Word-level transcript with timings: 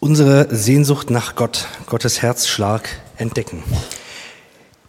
unsere 0.00 0.54
Sehnsucht 0.54 1.10
nach 1.10 1.34
Gott, 1.34 1.66
Gottes 1.86 2.22
Herzschlag 2.22 2.88
entdecken. 3.16 3.62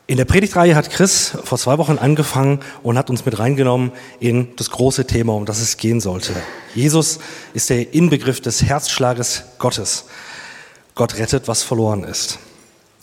In 0.06 0.18
der 0.18 0.26
Predigtreihe 0.26 0.76
hat 0.76 0.90
Chris 0.90 1.34
vor 1.44 1.58
zwei 1.58 1.78
Wochen 1.78 1.98
angefangen 2.00 2.62
und 2.82 2.98
hat 2.98 3.10
uns 3.10 3.26
mit 3.26 3.38
reingenommen 3.38 3.92
in 4.20 4.56
das 4.56 4.72
große 4.72 5.06
Thema, 5.06 5.36
um 5.36 5.46
das 5.46 5.60
es 5.60 5.78
gehen 5.78 6.02
sollte. 6.02 6.34
Jesus 6.74 7.20
ist 7.54 7.70
der 7.70 7.94
Inbegriff 7.94 8.42
des 8.42 8.64
Herzschlages 8.64 9.44
Gottes. 9.60 10.06
Gott 10.96 11.18
rettet, 11.18 11.48
was 11.48 11.62
verloren 11.62 12.04
ist. 12.04 12.40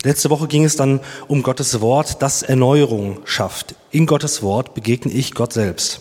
Letzte 0.03 0.31
Woche 0.31 0.49
ging 0.49 0.65
es 0.65 0.77
dann 0.77 1.01
um 1.29 1.43
Gottes 1.43 1.81
Wort, 1.81 2.23
das 2.23 2.43
Erneuerung 2.43 3.21
schafft. 3.25 3.75
In 3.91 4.07
Gottes 4.07 4.43
Wort 4.43 4.75
begegne 4.75 5.13
ich 5.13 5.33
Gott 5.33 5.53
selbst. 5.53 6.01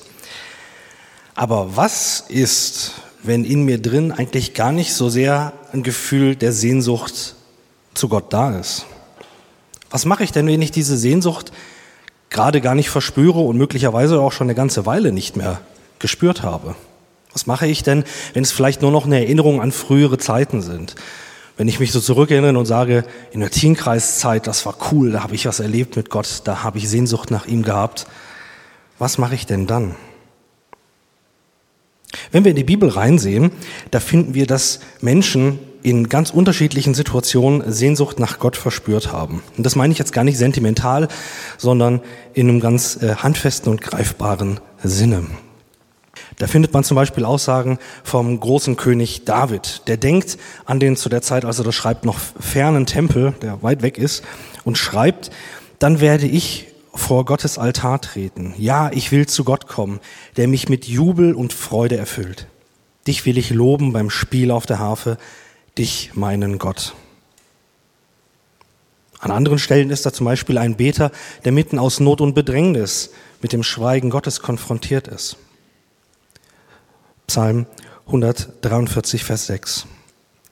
Aber 1.35 1.75
was 1.75 2.23
ist, 2.27 2.93
wenn 3.27 3.45
in 3.45 3.63
mir 3.63 3.81
drin 3.81 4.11
eigentlich 4.11 4.53
gar 4.53 4.71
nicht 4.71 4.93
so 4.93 5.09
sehr 5.09 5.53
ein 5.73 5.83
Gefühl 5.83 6.35
der 6.35 6.51
Sehnsucht 6.51 7.35
zu 7.93 8.09
Gott 8.09 8.31
da 8.33 8.57
ist? 8.57 8.85
Was 9.89 10.05
mache 10.05 10.23
ich 10.23 10.31
denn, 10.31 10.47
wenn 10.47 10.61
ich 10.61 10.71
diese 10.71 10.97
Sehnsucht 10.97 11.51
gerade 12.29 12.61
gar 12.61 12.75
nicht 12.75 12.89
verspüre 12.89 13.39
und 13.39 13.57
möglicherweise 13.57 14.19
auch 14.19 14.31
schon 14.31 14.47
eine 14.47 14.55
ganze 14.55 14.85
Weile 14.85 15.11
nicht 15.11 15.37
mehr 15.37 15.61
gespürt 15.99 16.43
habe? 16.43 16.75
Was 17.33 17.47
mache 17.47 17.67
ich 17.67 17.83
denn, 17.83 18.03
wenn 18.33 18.43
es 18.43 18.51
vielleicht 18.51 18.81
nur 18.81 18.91
noch 18.91 19.05
eine 19.05 19.19
Erinnerung 19.19 19.61
an 19.61 19.71
frühere 19.71 20.17
Zeiten 20.17 20.61
sind? 20.61 20.95
Wenn 21.57 21.67
ich 21.67 21.79
mich 21.79 21.91
so 21.91 22.01
zurückerinnere 22.01 22.57
und 22.57 22.65
sage, 22.65 23.05
in 23.31 23.39
der 23.39 23.51
Teenkreiszeit, 23.51 24.47
das 24.47 24.65
war 24.65 24.75
cool, 24.91 25.11
da 25.11 25.23
habe 25.23 25.35
ich 25.35 25.45
was 25.45 25.59
erlebt 25.59 25.95
mit 25.95 26.09
Gott, 26.09 26.41
da 26.43 26.63
habe 26.63 26.77
ich 26.77 26.89
Sehnsucht 26.89 27.31
nach 27.31 27.45
ihm 27.45 27.63
gehabt. 27.63 28.07
Was 28.99 29.17
mache 29.17 29.35
ich 29.35 29.45
denn 29.45 29.67
dann? 29.67 29.95
Wenn 32.31 32.43
wir 32.43 32.51
in 32.51 32.57
die 32.57 32.63
Bibel 32.63 32.89
reinsehen, 32.89 33.51
da 33.91 33.99
finden 33.99 34.33
wir, 34.33 34.47
dass 34.47 34.79
Menschen 35.01 35.59
in 35.85 36.09
ganz 36.09 36.31
unterschiedlichen 36.31 36.95
Situationen 36.95 37.71
Sehnsucht 37.71 38.19
nach 38.19 38.39
Gott 38.39 38.57
verspürt 38.57 39.11
haben. 39.11 39.43
Und 39.55 39.65
das 39.65 39.75
meine 39.75 39.93
ich 39.93 39.99
jetzt 39.99 40.13
gar 40.13 40.23
nicht 40.23 40.37
sentimental, 40.37 41.07
sondern 41.57 42.01
in 42.33 42.49
einem 42.49 42.59
ganz 42.59 42.97
äh, 43.03 43.15
handfesten 43.15 43.71
und 43.71 43.81
greifbaren 43.81 44.59
Sinne. 44.83 45.25
Da 46.37 46.47
findet 46.47 46.73
man 46.73 46.83
zum 46.83 46.95
Beispiel 46.95 47.23
Aussagen 47.23 47.77
vom 48.03 48.39
großen 48.39 48.77
König 48.77 49.25
David. 49.25 49.83
Der 49.87 49.97
denkt 49.97 50.37
an 50.65 50.79
den 50.79 50.95
zu 50.95 51.07
der 51.07 51.21
Zeit, 51.21 51.45
als 51.45 51.59
er 51.59 51.65
das 51.65 51.75
schreibt, 51.75 52.03
noch 52.03 52.19
fernen 52.39 52.85
Tempel, 52.85 53.33
der 53.41 53.61
weit 53.63 53.81
weg 53.81 53.97
ist, 53.97 54.23
und 54.63 54.77
schreibt, 54.77 55.31
dann 55.79 56.01
werde 56.01 56.25
ich 56.25 56.67
vor 56.97 57.25
Gottes 57.25 57.57
Altar 57.57 58.01
treten. 58.01 58.53
Ja, 58.57 58.91
ich 58.91 59.11
will 59.11 59.27
zu 59.27 59.43
Gott 59.43 59.67
kommen, 59.67 59.99
der 60.37 60.47
mich 60.47 60.69
mit 60.69 60.85
Jubel 60.87 61.33
und 61.33 61.53
Freude 61.53 61.97
erfüllt. 61.97 62.47
Dich 63.07 63.25
will 63.25 63.37
ich 63.37 63.51
loben 63.51 63.93
beim 63.93 64.09
Spiel 64.09 64.51
auf 64.51 64.65
der 64.65 64.79
Harfe, 64.79 65.17
dich 65.77 66.11
meinen 66.15 66.57
Gott. 66.57 66.95
An 69.19 69.31
anderen 69.31 69.59
Stellen 69.59 69.89
ist 69.89 70.05
da 70.05 70.13
zum 70.13 70.25
Beispiel 70.25 70.57
ein 70.57 70.75
Beter, 70.75 71.11
der 71.43 71.51
mitten 71.51 71.79
aus 71.79 71.99
Not 71.99 72.21
und 72.21 72.33
Bedrängnis 72.33 73.11
mit 73.41 73.53
dem 73.53 73.63
Schweigen 73.63 74.09
Gottes 74.09 74.39
konfrontiert 74.41 75.07
ist. 75.07 75.37
Psalm 77.27 77.65
143, 78.07 79.23
Vers 79.23 79.47
6. 79.47 79.87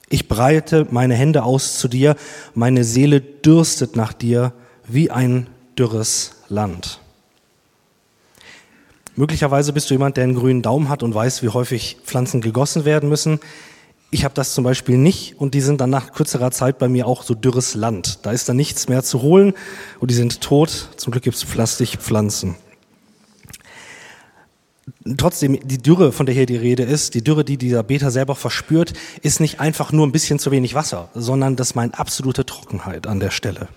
Ich 0.08 0.28
breite 0.28 0.86
meine 0.90 1.14
Hände 1.14 1.44
aus 1.44 1.78
zu 1.78 1.88
dir, 1.88 2.16
meine 2.54 2.84
Seele 2.84 3.20
dürstet 3.20 3.96
nach 3.96 4.12
dir 4.12 4.52
wie 4.86 5.10
ein 5.10 5.48
dürres 5.78 6.32
Land. 6.48 7.00
Möglicherweise 9.16 9.72
bist 9.72 9.90
du 9.90 9.94
jemand, 9.94 10.16
der 10.16 10.24
einen 10.24 10.34
grünen 10.34 10.62
Daumen 10.62 10.88
hat 10.88 11.02
und 11.02 11.14
weiß, 11.14 11.42
wie 11.42 11.48
häufig 11.48 11.98
Pflanzen 12.04 12.40
gegossen 12.40 12.84
werden 12.84 13.08
müssen. 13.08 13.38
Ich 14.10 14.24
habe 14.24 14.34
das 14.34 14.54
zum 14.54 14.64
Beispiel 14.64 14.96
nicht 14.96 15.40
und 15.40 15.54
die 15.54 15.60
sind 15.60 15.80
dann 15.80 15.90
nach 15.90 16.12
kürzerer 16.12 16.50
Zeit 16.50 16.78
bei 16.78 16.88
mir 16.88 17.06
auch 17.06 17.22
so 17.22 17.34
dürres 17.34 17.74
Land. 17.74 18.24
Da 18.24 18.32
ist 18.32 18.48
dann 18.48 18.56
nichts 18.56 18.88
mehr 18.88 19.02
zu 19.02 19.22
holen 19.22 19.54
und 20.00 20.10
die 20.10 20.14
sind 20.14 20.40
tot. 20.40 20.90
Zum 20.96 21.12
Glück 21.12 21.24
gibt 21.24 21.36
es 21.36 21.44
Plastikpflanzen. 21.44 22.56
Trotzdem, 25.16 25.58
die 25.62 25.78
Dürre, 25.78 26.12
von 26.12 26.26
der 26.26 26.34
hier 26.34 26.46
die 26.46 26.56
Rede 26.56 26.82
ist, 26.82 27.14
die 27.14 27.22
Dürre, 27.22 27.44
die 27.44 27.56
dieser 27.56 27.82
Beter 27.82 28.10
selber 28.10 28.34
verspürt, 28.34 28.94
ist 29.22 29.38
nicht 29.40 29.60
einfach 29.60 29.92
nur 29.92 30.06
ein 30.06 30.12
bisschen 30.12 30.38
zu 30.38 30.50
wenig 30.50 30.74
Wasser, 30.74 31.08
sondern 31.14 31.56
das 31.56 31.74
meint 31.74 31.98
absolute 31.98 32.46
Trockenheit 32.46 33.06
an 33.06 33.20
der 33.20 33.30
Stelle. 33.30 33.68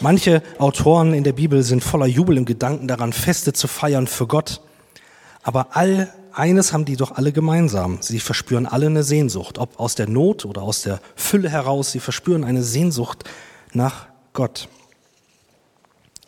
Manche 0.00 0.42
Autoren 0.58 1.14
in 1.14 1.24
der 1.24 1.32
Bibel 1.32 1.62
sind 1.62 1.82
voller 1.82 2.06
Jubel 2.06 2.36
im 2.36 2.44
Gedanken 2.44 2.86
daran, 2.86 3.14
Feste 3.14 3.54
zu 3.54 3.66
feiern 3.66 4.06
für 4.06 4.26
Gott. 4.26 4.60
Aber 5.42 5.68
all 5.74 6.12
eines 6.32 6.74
haben 6.74 6.84
die 6.84 6.96
doch 6.96 7.12
alle 7.12 7.32
gemeinsam. 7.32 7.98
Sie 8.02 8.20
verspüren 8.20 8.66
alle 8.66 8.86
eine 8.86 9.02
Sehnsucht, 9.02 9.56
ob 9.58 9.80
aus 9.80 9.94
der 9.94 10.06
Not 10.06 10.44
oder 10.44 10.62
aus 10.62 10.82
der 10.82 11.00
Fülle 11.14 11.48
heraus. 11.48 11.92
Sie 11.92 12.00
verspüren 12.00 12.44
eine 12.44 12.62
Sehnsucht 12.62 13.24
nach 13.72 14.06
Gott. 14.34 14.68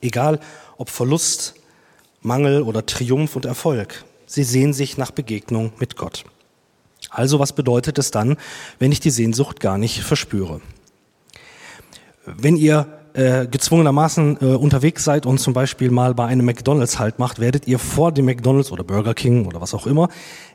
Egal 0.00 0.40
ob 0.78 0.88
Verlust, 0.88 1.54
Mangel 2.22 2.62
oder 2.62 2.86
Triumph 2.86 3.36
und 3.36 3.44
Erfolg. 3.44 4.04
Sie 4.24 4.44
sehen 4.44 4.72
sich 4.72 4.96
nach 4.96 5.10
Begegnung 5.10 5.72
mit 5.78 5.96
Gott. 5.96 6.24
Also 7.10 7.38
was 7.38 7.52
bedeutet 7.52 7.98
es 7.98 8.10
dann, 8.10 8.38
wenn 8.78 8.92
ich 8.92 9.00
die 9.00 9.10
Sehnsucht 9.10 9.60
gar 9.60 9.76
nicht 9.76 10.00
verspüre? 10.02 10.62
Wenn 12.24 12.56
ihr 12.56 12.97
äh, 13.18 13.48
gezwungenermaßen 13.50 14.38
äh, 14.40 14.44
unterwegs 14.54 15.02
seid 15.02 15.26
und 15.26 15.38
zum 15.38 15.52
Beispiel 15.52 15.90
mal 15.90 16.14
bei 16.14 16.26
einem 16.26 16.46
McDonalds 16.46 17.00
halt 17.00 17.18
macht, 17.18 17.40
werdet 17.40 17.66
ihr 17.66 17.80
vor 17.80 18.12
dem 18.12 18.26
McDonalds 18.26 18.70
oder 18.70 18.84
Burger 18.84 19.14
King 19.14 19.46
oder 19.46 19.60
was 19.60 19.74
auch 19.74 19.86
immer 19.88 20.08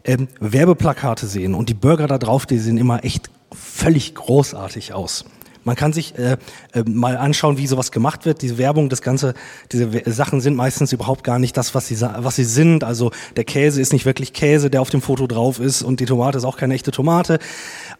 ähm, 0.06 0.30
Werbeplakate 0.40 1.28
sehen. 1.28 1.56
Und 1.56 1.68
die 1.68 1.74
Burger 1.74 2.08
da 2.08 2.18
drauf, 2.18 2.46
die 2.46 2.58
sehen 2.58 2.78
immer 2.78 3.04
echt 3.04 3.30
völlig 3.52 4.16
großartig 4.16 4.94
aus. 4.94 5.26
Man 5.66 5.76
kann 5.76 5.94
sich 5.94 6.18
äh, 6.18 6.38
äh, 6.74 6.84
mal 6.86 7.18
anschauen, 7.18 7.58
wie 7.58 7.68
sowas 7.68 7.92
gemacht 7.92 8.26
wird. 8.26 8.42
Diese 8.42 8.58
Werbung, 8.58 8.90
das 8.90 9.02
Ganze, 9.02 9.34
diese 9.72 9.90
Sachen 10.06 10.42
sind 10.42 10.56
meistens 10.56 10.92
überhaupt 10.94 11.24
gar 11.24 11.40
nicht 11.40 11.56
das, 11.58 11.76
was 11.76 11.88
sie, 11.88 12.00
was 12.00 12.36
sie 12.36 12.44
sind. 12.44 12.84
Also 12.84 13.12
der 13.36 13.44
Käse 13.44 13.82
ist 13.82 13.94
nicht 13.94 14.06
wirklich 14.06 14.34
Käse, 14.34 14.70
der 14.70 14.82
auf 14.82 14.90
dem 14.90 15.02
Foto 15.02 15.28
drauf 15.28 15.60
ist 15.60 15.82
und 15.82 16.00
die 16.00 16.06
Tomate 16.06 16.38
ist 16.38 16.44
auch 16.46 16.58
keine 16.58 16.74
echte 16.74 16.92
Tomate. 16.92 17.40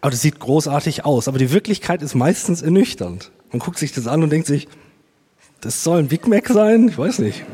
Aber 0.00 0.10
das 0.10 0.20
sieht 0.20 0.40
großartig 0.40 1.04
aus. 1.04 1.28
Aber 1.28 1.38
die 1.38 1.52
Wirklichkeit 1.52 2.02
ist 2.02 2.14
meistens 2.14 2.62
ernüchternd. 2.62 3.30
Man 3.54 3.60
guckt 3.60 3.78
sich 3.78 3.92
das 3.92 4.08
an 4.08 4.20
und 4.24 4.30
denkt 4.30 4.48
sich, 4.48 4.66
das 5.60 5.84
soll 5.84 6.00
ein 6.00 6.08
Big 6.08 6.26
Mac 6.26 6.48
sein? 6.48 6.88
Ich 6.88 6.98
weiß 6.98 7.20
nicht. 7.20 7.44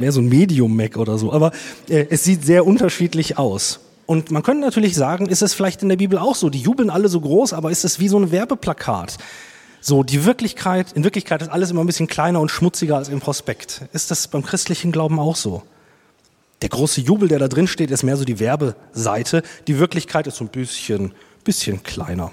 Mehr 0.00 0.10
so 0.10 0.20
ein 0.20 0.28
Medium 0.28 0.76
Mac 0.76 0.96
oder 0.96 1.16
so. 1.16 1.32
Aber 1.32 1.52
äh, 1.88 2.06
es 2.10 2.24
sieht 2.24 2.44
sehr 2.44 2.66
unterschiedlich 2.66 3.38
aus. 3.38 3.78
Und 4.04 4.32
man 4.32 4.42
könnte 4.42 4.62
natürlich 4.62 4.96
sagen, 4.96 5.26
ist 5.26 5.42
es 5.42 5.54
vielleicht 5.54 5.84
in 5.84 5.88
der 5.90 5.96
Bibel 5.96 6.18
auch 6.18 6.34
so? 6.34 6.50
Die 6.50 6.58
jubeln 6.58 6.90
alle 6.90 7.06
so 7.06 7.20
groß, 7.20 7.52
aber 7.52 7.70
ist 7.70 7.84
es 7.84 8.00
wie 8.00 8.08
so 8.08 8.18
ein 8.18 8.32
Werbeplakat? 8.32 9.16
So, 9.80 10.02
die 10.02 10.24
Wirklichkeit, 10.24 10.90
in 10.90 11.04
Wirklichkeit 11.04 11.40
ist 11.40 11.48
alles 11.48 11.70
immer 11.70 11.84
ein 11.84 11.86
bisschen 11.86 12.08
kleiner 12.08 12.40
und 12.40 12.50
schmutziger 12.50 12.96
als 12.96 13.10
im 13.10 13.20
Prospekt. 13.20 13.82
Ist 13.92 14.10
das 14.10 14.26
beim 14.26 14.42
christlichen 14.42 14.90
Glauben 14.90 15.20
auch 15.20 15.36
so? 15.36 15.62
Der 16.62 16.68
große 16.68 17.00
Jubel, 17.00 17.28
der 17.28 17.38
da 17.38 17.46
drin 17.46 17.68
steht, 17.68 17.92
ist 17.92 18.02
mehr 18.02 18.16
so 18.16 18.24
die 18.24 18.40
Werbeseite. 18.40 19.44
Die 19.68 19.78
Wirklichkeit 19.78 20.26
ist 20.26 20.38
so 20.38 20.44
ein 20.44 20.50
bisschen, 20.50 21.12
bisschen 21.44 21.84
kleiner. 21.84 22.32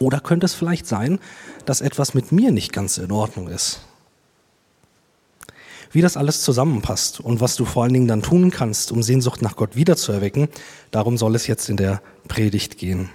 Oder 0.00 0.20
könnte 0.20 0.46
es 0.46 0.54
vielleicht 0.54 0.86
sein, 0.86 1.20
dass 1.66 1.82
etwas 1.82 2.14
mit 2.14 2.32
mir 2.32 2.50
nicht 2.50 2.72
ganz 2.72 2.96
in 2.96 3.12
Ordnung 3.12 3.48
ist? 3.48 3.80
Wie 5.92 6.00
das 6.00 6.16
alles 6.16 6.42
zusammenpasst 6.42 7.20
und 7.20 7.40
was 7.40 7.56
du 7.56 7.64
vor 7.64 7.82
allen 7.82 7.92
Dingen 7.92 8.08
dann 8.08 8.22
tun 8.22 8.50
kannst, 8.50 8.92
um 8.92 9.02
Sehnsucht 9.02 9.42
nach 9.42 9.56
Gott 9.56 9.76
wiederzuerwecken, 9.76 10.48
darum 10.90 11.18
soll 11.18 11.34
es 11.34 11.46
jetzt 11.46 11.68
in 11.68 11.76
der 11.76 12.00
Predigt 12.28 12.78
gehen. 12.78 13.10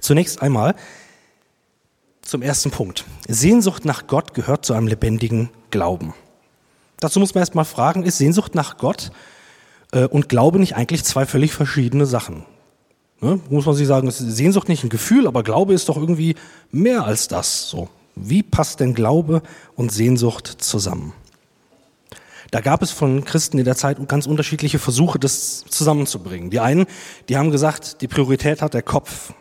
Zunächst 0.00 0.42
einmal 0.42 0.74
zum 2.22 2.42
ersten 2.42 2.70
Punkt. 2.70 3.04
Sehnsucht 3.28 3.84
nach 3.84 4.06
Gott 4.06 4.34
gehört 4.34 4.64
zu 4.64 4.72
einem 4.72 4.88
lebendigen 4.88 5.50
Glauben. 5.70 6.14
Dazu 6.98 7.20
muss 7.20 7.34
man 7.34 7.42
erst 7.42 7.54
mal 7.54 7.64
fragen, 7.64 8.02
ist 8.02 8.18
Sehnsucht 8.18 8.54
nach 8.54 8.78
Gott 8.78 9.12
äh, 9.92 10.06
und 10.06 10.28
Glaube 10.28 10.58
nicht 10.58 10.74
eigentlich 10.74 11.04
zwei 11.04 11.26
völlig 11.26 11.52
verschiedene 11.52 12.06
Sachen? 12.06 12.44
Ne? 13.24 13.40
Muss 13.48 13.64
man 13.64 13.74
sich 13.74 13.86
sagen, 13.86 14.06
ist 14.06 14.18
Sehnsucht 14.18 14.68
nicht 14.68 14.84
ein 14.84 14.90
Gefühl, 14.90 15.26
aber 15.26 15.42
Glaube 15.42 15.72
ist 15.72 15.88
doch 15.88 15.96
irgendwie 15.96 16.34
mehr 16.70 17.06
als 17.06 17.26
das. 17.26 17.70
So. 17.70 17.88
Wie 18.14 18.42
passt 18.42 18.80
denn 18.80 18.92
Glaube 18.92 19.40
und 19.76 19.90
Sehnsucht 19.90 20.46
zusammen? 20.58 21.14
Da 22.50 22.60
gab 22.60 22.82
es 22.82 22.90
von 22.90 23.24
Christen 23.24 23.56
in 23.56 23.64
der 23.64 23.76
Zeit 23.76 24.06
ganz 24.08 24.26
unterschiedliche 24.26 24.78
Versuche, 24.78 25.18
das 25.18 25.64
zusammenzubringen. 25.70 26.50
Die 26.50 26.60
einen, 26.60 26.84
die 27.30 27.38
haben 27.38 27.50
gesagt, 27.50 28.02
die 28.02 28.08
Priorität 28.08 28.60
hat 28.60 28.74
der 28.74 28.82
Kopf, 28.82 29.32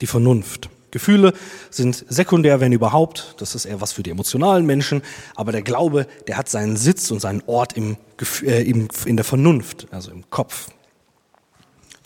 die 0.00 0.08
Vernunft. 0.08 0.68
Gefühle 0.90 1.32
sind 1.70 2.04
sekundär, 2.08 2.58
wenn 2.58 2.72
überhaupt. 2.72 3.36
Das 3.38 3.54
ist 3.54 3.66
eher 3.66 3.80
was 3.80 3.92
für 3.92 4.02
die 4.02 4.10
emotionalen 4.10 4.66
Menschen. 4.66 5.02
Aber 5.36 5.52
der 5.52 5.62
Glaube, 5.62 6.08
der 6.26 6.36
hat 6.38 6.48
seinen 6.48 6.76
Sitz 6.76 7.12
und 7.12 7.20
seinen 7.20 7.42
Ort 7.46 7.74
im, 7.74 7.98
äh, 8.42 8.68
im, 8.68 8.88
in 9.04 9.16
der 9.16 9.24
Vernunft, 9.24 9.86
also 9.92 10.10
im 10.10 10.28
Kopf. 10.28 10.70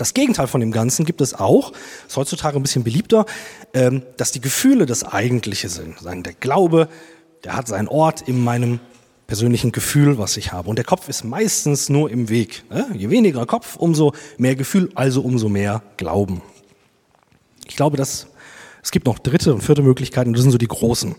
Das 0.03 0.15
Gegenteil 0.15 0.49
von 0.49 0.61
dem 0.61 0.73
Ganzen 0.73 1.05
gibt 1.05 1.21
es 1.21 1.33
auch, 1.33 1.73
ist 2.09 2.17
heutzutage 2.17 2.57
ein 2.57 2.63
bisschen 2.63 2.83
beliebter, 2.83 3.25
ähm, 3.73 4.03
dass 4.17 4.33
die 4.33 4.41
Gefühle 4.41 4.85
das 4.85 5.05
Eigentliche 5.05 5.69
sind. 5.69 5.95
Der 6.05 6.33
Glaube, 6.33 6.89
der 7.45 7.55
hat 7.55 7.69
seinen 7.69 7.87
Ort 7.87 8.23
in 8.23 8.43
meinem 8.43 8.81
persönlichen 9.29 9.71
Gefühl, 9.71 10.19
was 10.19 10.37
ich 10.37 10.51
habe. 10.51 10.69
Und 10.69 10.75
der 10.75 10.85
Kopf 10.85 11.09
ist 11.09 11.23
meistens 11.23 11.89
nur 11.89 12.11
im 12.11 12.29
Weg. 12.31 12.65
Je 12.93 13.11
weniger 13.11 13.47
Kopf, 13.47 13.77
umso 13.77 14.13
mehr 14.39 14.57
Gefühl, 14.57 14.91
also 14.97 15.21
umso 15.21 15.49
mehr 15.49 15.85
Glauben. 15.99 16.43
Ich 17.69 17.77
glaube, 17.77 17.97
dass 17.97 18.27
es 18.83 18.91
gibt 18.91 19.07
noch 19.07 19.21
dritte 19.21 19.55
und 19.55 19.63
vierte 19.63 19.83
Möglichkeiten, 19.83 20.33
das 20.33 20.43
sind 20.43 20.51
so 20.51 20.59
die 20.59 20.67
großen. 20.67 21.15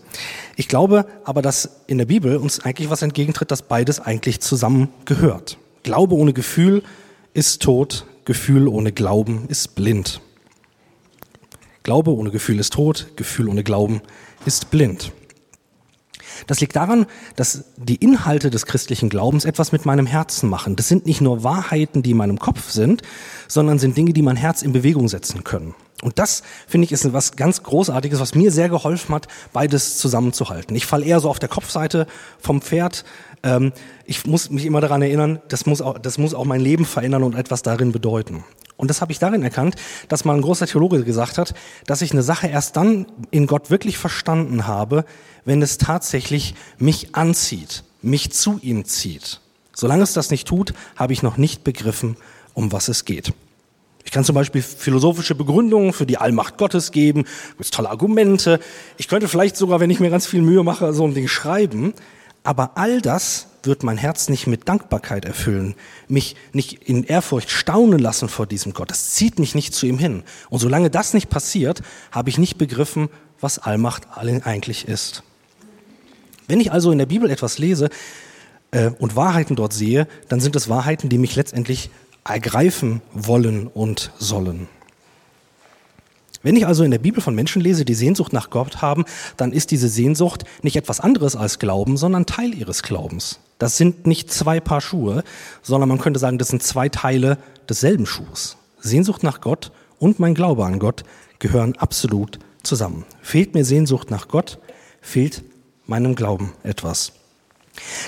Ich 0.56 0.68
glaube 0.68 1.06
aber, 1.24 1.40
dass 1.40 1.80
in 1.86 1.96
der 1.96 2.04
Bibel 2.04 2.36
uns 2.36 2.60
eigentlich 2.60 2.90
was 2.90 3.00
entgegentritt, 3.00 3.50
dass 3.50 3.62
beides 3.62 3.98
eigentlich 3.98 4.42
zusammengehört. 4.42 5.56
Glaube 5.84 6.16
ohne 6.16 6.34
Gefühl 6.34 6.82
ist 7.32 7.62
tot, 7.62 8.04
Gefühl 8.24 8.68
ohne 8.68 8.92
Glauben 8.92 9.46
ist 9.48 9.74
blind. 9.74 10.20
Glaube 11.82 12.12
ohne 12.12 12.30
Gefühl 12.30 12.58
ist 12.58 12.72
tot, 12.72 13.08
Gefühl 13.16 13.48
ohne 13.48 13.62
Glauben 13.62 14.00
ist 14.46 14.70
blind. 14.70 15.12
Das 16.46 16.60
liegt 16.60 16.76
daran, 16.76 17.06
dass 17.36 17.64
die 17.76 17.96
Inhalte 17.96 18.50
des 18.50 18.66
christlichen 18.66 19.08
Glaubens 19.08 19.44
etwas 19.44 19.72
mit 19.72 19.86
meinem 19.86 20.06
Herzen 20.06 20.48
machen. 20.48 20.76
Das 20.76 20.88
sind 20.88 21.06
nicht 21.06 21.20
nur 21.20 21.44
Wahrheiten, 21.44 22.02
die 22.02 22.10
in 22.10 22.16
meinem 22.16 22.38
Kopf 22.38 22.70
sind, 22.70 23.02
sondern 23.48 23.78
sind 23.78 23.96
Dinge, 23.96 24.12
die 24.12 24.22
mein 24.22 24.36
Herz 24.36 24.62
in 24.62 24.72
Bewegung 24.72 25.08
setzen 25.08 25.44
können. 25.44 25.74
Und 26.02 26.18
das, 26.18 26.42
finde 26.66 26.86
ich, 26.86 26.92
ist 26.92 27.12
was 27.12 27.36
ganz 27.36 27.62
Großartiges, 27.62 28.20
was 28.20 28.34
mir 28.34 28.50
sehr 28.50 28.68
geholfen 28.68 29.14
hat, 29.14 29.28
beides 29.52 29.96
zusammenzuhalten. 29.96 30.76
Ich 30.76 30.86
falle 30.86 31.04
eher 31.04 31.20
so 31.20 31.30
auf 31.30 31.38
der 31.38 31.48
Kopfseite 31.48 32.06
vom 32.38 32.60
Pferd. 32.60 33.04
Ähm, 33.44 33.72
ich 34.06 34.26
muss 34.26 34.50
mich 34.50 34.64
immer 34.64 34.80
daran 34.80 35.02
erinnern, 35.02 35.40
das 35.48 35.66
muss, 35.66 35.80
auch, 35.80 35.98
das 35.98 36.18
muss 36.18 36.34
auch 36.34 36.44
mein 36.44 36.60
Leben 36.60 36.84
verändern 36.84 37.22
und 37.22 37.36
etwas 37.36 37.62
darin 37.62 37.92
bedeuten. 37.92 38.42
Und 38.76 38.88
das 38.88 39.00
habe 39.00 39.12
ich 39.12 39.20
darin 39.20 39.42
erkannt, 39.42 39.76
dass 40.08 40.24
mal 40.24 40.34
ein 40.34 40.42
großer 40.42 40.66
Theologe 40.66 41.04
gesagt 41.04 41.38
hat, 41.38 41.54
dass 41.86 42.02
ich 42.02 42.10
eine 42.10 42.24
Sache 42.24 42.48
erst 42.48 42.76
dann 42.76 43.06
in 43.30 43.46
Gott 43.46 43.70
wirklich 43.70 43.98
verstanden 43.98 44.66
habe, 44.66 45.04
wenn 45.44 45.62
es 45.62 45.78
tatsächlich 45.78 46.54
mich 46.78 47.14
anzieht, 47.14 47.84
mich 48.02 48.32
zu 48.32 48.58
ihm 48.62 48.84
zieht. 48.84 49.40
Solange 49.74 50.02
es 50.02 50.12
das 50.12 50.30
nicht 50.30 50.48
tut, 50.48 50.74
habe 50.96 51.12
ich 51.12 51.22
noch 51.22 51.36
nicht 51.36 51.62
begriffen, 51.62 52.16
um 52.54 52.72
was 52.72 52.88
es 52.88 53.04
geht. 53.04 53.32
Ich 54.04 54.10
kann 54.10 54.24
zum 54.24 54.34
Beispiel 54.34 54.62
philosophische 54.62 55.34
Begründungen 55.34 55.92
für 55.92 56.06
die 56.06 56.18
Allmacht 56.18 56.58
Gottes 56.58 56.92
geben, 56.92 57.24
tolle 57.70 57.90
Argumente. 57.90 58.60
Ich 58.96 59.08
könnte 59.08 59.28
vielleicht 59.28 59.56
sogar, 59.56 59.80
wenn 59.80 59.90
ich 59.90 59.98
mir 59.98 60.10
ganz 60.10 60.26
viel 60.26 60.42
Mühe 60.42 60.62
mache, 60.62 60.92
so 60.92 61.04
ein 61.04 61.14
Ding 61.14 61.26
schreiben. 61.26 61.94
Aber 62.44 62.76
all 62.76 63.00
das 63.00 63.48
wird 63.62 63.82
mein 63.82 63.96
Herz 63.96 64.28
nicht 64.28 64.46
mit 64.46 64.68
Dankbarkeit 64.68 65.24
erfüllen, 65.24 65.74
mich 66.08 66.36
nicht 66.52 66.88
in 66.88 67.02
Ehrfurcht 67.02 67.50
staunen 67.50 67.98
lassen 67.98 68.28
vor 68.28 68.46
diesem 68.46 68.74
Gott. 68.74 68.90
Das 68.90 69.12
zieht 69.12 69.38
mich 69.38 69.54
nicht 69.54 69.74
zu 69.74 69.86
ihm 69.86 69.98
hin. 69.98 70.22
Und 70.50 70.58
solange 70.58 70.90
das 70.90 71.14
nicht 71.14 71.30
passiert, 71.30 71.82
habe 72.12 72.28
ich 72.28 72.36
nicht 72.36 72.58
begriffen, 72.58 73.08
was 73.40 73.58
Allmacht 73.58 74.06
eigentlich 74.14 74.86
ist. 74.86 75.22
Wenn 76.46 76.60
ich 76.60 76.70
also 76.70 76.92
in 76.92 76.98
der 76.98 77.06
Bibel 77.06 77.30
etwas 77.30 77.58
lese 77.58 77.88
äh, 78.70 78.90
und 78.98 79.16
Wahrheiten 79.16 79.56
dort 79.56 79.72
sehe, 79.72 80.06
dann 80.28 80.40
sind 80.40 80.54
es 80.54 80.68
Wahrheiten, 80.68 81.08
die 81.08 81.18
mich 81.18 81.36
letztendlich 81.36 81.90
ergreifen 82.24 83.00
wollen 83.12 83.66
und 83.66 84.12
sollen. 84.18 84.68
Wenn 86.44 86.56
ich 86.56 86.66
also 86.66 86.84
in 86.84 86.90
der 86.90 86.98
Bibel 86.98 87.22
von 87.22 87.34
Menschen 87.34 87.62
lese, 87.62 87.86
die 87.86 87.94
Sehnsucht 87.94 88.34
nach 88.34 88.50
Gott 88.50 88.82
haben, 88.82 89.04
dann 89.38 89.50
ist 89.50 89.70
diese 89.70 89.88
Sehnsucht 89.88 90.44
nicht 90.62 90.76
etwas 90.76 91.00
anderes 91.00 91.36
als 91.36 91.58
Glauben, 91.58 91.96
sondern 91.96 92.26
Teil 92.26 92.54
ihres 92.54 92.82
Glaubens. 92.82 93.40
Das 93.58 93.78
sind 93.78 94.06
nicht 94.06 94.30
zwei 94.30 94.60
Paar 94.60 94.82
Schuhe, 94.82 95.24
sondern 95.62 95.88
man 95.88 95.98
könnte 95.98 96.20
sagen, 96.20 96.36
das 96.36 96.48
sind 96.48 96.62
zwei 96.62 96.90
Teile 96.90 97.38
desselben 97.68 98.04
Schuhs. 98.04 98.58
Sehnsucht 98.78 99.22
nach 99.22 99.40
Gott 99.40 99.72
und 99.98 100.20
mein 100.20 100.34
Glaube 100.34 100.66
an 100.66 100.78
Gott 100.78 101.04
gehören 101.38 101.76
absolut 101.78 102.38
zusammen. 102.62 103.06
Fehlt 103.22 103.54
mir 103.54 103.64
Sehnsucht 103.64 104.10
nach 104.10 104.28
Gott, 104.28 104.58
fehlt 105.00 105.42
meinem 105.86 106.14
Glauben 106.14 106.52
etwas. 106.62 107.12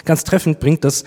Ganz 0.04 0.24
treffend 0.24 0.60
bringt 0.60 0.84
das 0.84 1.04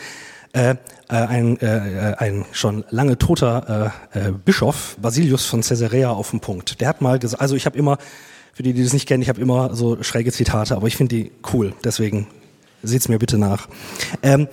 äh, 0.53 0.71
äh, 0.71 0.75
ein, 1.09 1.57
äh, 1.59 2.15
ein 2.17 2.45
schon 2.51 2.83
lange 2.89 3.17
toter 3.17 3.93
äh, 4.13 4.19
äh, 4.19 4.31
Bischof, 4.31 4.97
Basilius 5.01 5.45
von 5.45 5.61
Caesarea, 5.61 6.11
auf 6.11 6.31
den 6.31 6.39
Punkt. 6.39 6.81
Der 6.81 6.87
hat 6.87 7.01
mal 7.01 7.19
gesagt, 7.19 7.41
also 7.41 7.55
ich 7.55 7.65
habe 7.65 7.77
immer, 7.77 7.97
für 8.53 8.63
die, 8.63 8.73
die 8.73 8.83
das 8.83 8.93
nicht 8.93 9.07
kennen, 9.07 9.21
ich 9.21 9.29
habe 9.29 9.39
immer 9.39 9.75
so 9.75 10.01
schräge 10.01 10.31
Zitate, 10.31 10.75
aber 10.75 10.87
ich 10.87 10.97
finde 10.97 11.15
die 11.15 11.31
cool, 11.53 11.73
deswegen 11.83 12.27
seht's 12.81 13.09
mir 13.09 13.19
bitte 13.19 13.37
nach. 13.37 13.67
Ähm, 14.23 14.47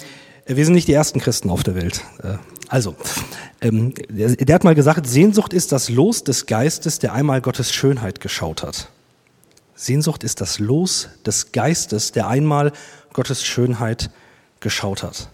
wir 0.47 0.65
sind 0.65 0.75
nicht 0.75 0.87
die 0.87 0.93
ersten 0.93 1.21
Christen 1.21 1.51
auf 1.51 1.63
der 1.63 1.75
Welt. 1.75 2.03
Äh, 2.23 2.37
also, 2.69 2.95
ähm, 3.61 3.95
der, 4.09 4.37
der 4.37 4.55
hat 4.55 4.65
mal 4.65 4.75
gesagt, 4.75 5.07
Sehnsucht 5.07 5.53
ist 5.53 5.73
das 5.73 5.89
Los 5.89 6.25
des 6.25 6.47
Geistes, 6.47 6.99
der 6.99 7.13
einmal 7.15 7.41
Gottes 7.41 7.73
Schönheit 7.73 8.21
geschaut 8.21 8.63
hat. 8.63 8.91
Sehnsucht 9.75 10.25
ist 10.25 10.41
das 10.41 10.59
Los 10.59 11.09
des 11.25 11.53
Geistes, 11.53 12.13
der 12.13 12.29
einmal 12.29 12.73
Gottes 13.13 13.45
Schönheit 13.45 14.11
geschaut 14.61 15.03
hat. 15.03 15.29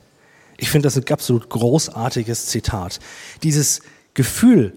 Ich 0.63 0.71
finde 0.71 0.87
das 0.87 0.97
ein 0.97 1.05
absolut 1.11 1.49
großartiges 1.49 2.47
Zitat. 2.47 3.01
Dieses 3.43 3.81
Gefühl 4.15 4.73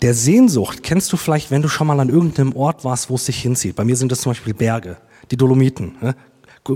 der 0.00 0.14
Sehnsucht 0.14 0.82
kennst 0.82 1.12
du 1.12 1.16
vielleicht, 1.16 1.52
wenn 1.52 1.62
du 1.62 1.68
schon 1.68 1.86
mal 1.86 2.00
an 2.00 2.08
irgendeinem 2.08 2.56
Ort 2.56 2.84
warst, 2.84 3.08
wo 3.08 3.14
es 3.14 3.26
sich 3.26 3.40
hinzieht. 3.40 3.76
Bei 3.76 3.84
mir 3.84 3.94
sind 3.94 4.10
das 4.10 4.22
zum 4.22 4.30
Beispiel 4.30 4.52
Berge, 4.52 4.96
die 5.30 5.36
Dolomiten. 5.36 5.94
Ne? 6.00 6.16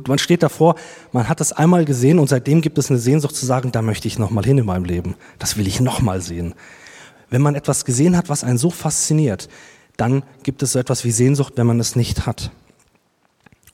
Man 0.07 0.21
steht 0.21 0.45
davor, 0.45 0.77
man 1.11 1.29
hat 1.29 1.41
das 1.41 1.51
einmal 1.51 1.85
gesehen 1.85 2.21
und 2.21 2.29
seitdem 2.29 2.61
gibt 2.61 2.79
es 2.79 2.89
eine 2.89 3.01
Sehnsucht 3.01 3.35
zu 3.35 3.45
sagen, 3.45 3.73
da 3.73 3.83
möchte 3.83 4.07
ich 4.07 4.17
nochmal 4.17 4.45
hin 4.45 4.59
in 4.59 4.67
meinem 4.67 4.85
Leben. 4.85 5.17
Das 5.41 5.57
will 5.57 5.67
ich 5.67 5.81
nochmal 5.81 6.21
sehen. 6.21 6.55
Wenn 7.29 7.43
man 7.43 7.57
etwas 7.57 7.85
gesehen 7.85 8.17
hat, 8.17 8.29
was 8.29 8.45
einen 8.45 8.59
so 8.59 8.71
fasziniert, 8.71 9.49
dann 9.97 10.23
gibt 10.45 10.63
es 10.63 10.71
so 10.71 10.79
etwas 10.79 11.05
wie 11.05 11.11
Sehnsucht, 11.11 11.55
wenn 11.57 11.67
man 11.67 11.81
es 11.81 11.97
nicht 11.97 12.27
hat. 12.27 12.53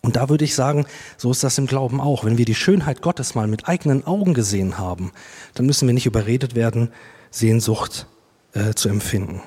Und 0.03 0.17
da 0.17 0.29
würde 0.29 0.45
ich 0.45 0.57
sagen, 0.57 0.85
so 1.17 1.31
ist 1.31 1.45
das 1.45 1.59
im 1.59 1.67
Glauben 1.67 2.01
auch. 2.01 2.25
Wenn 2.25 2.37
wir 2.37 2.45
die 2.45 2.57
Schönheit 2.57 3.03
Gottes 3.03 3.37
mal 3.37 3.47
mit 3.47 3.69
eigenen 3.69 4.05
Augen 4.05 4.35
gesehen 4.35 4.77
haben, 4.77 5.13
dann 5.55 5.65
müssen 5.65 5.87
wir 5.87 5.95
nicht 5.95 6.07
überredet 6.07 6.57
werden, 6.57 6.93
Sehnsucht 7.31 8.09
äh, 8.53 8.75
zu 8.75 8.89
empfinden. 8.89 9.43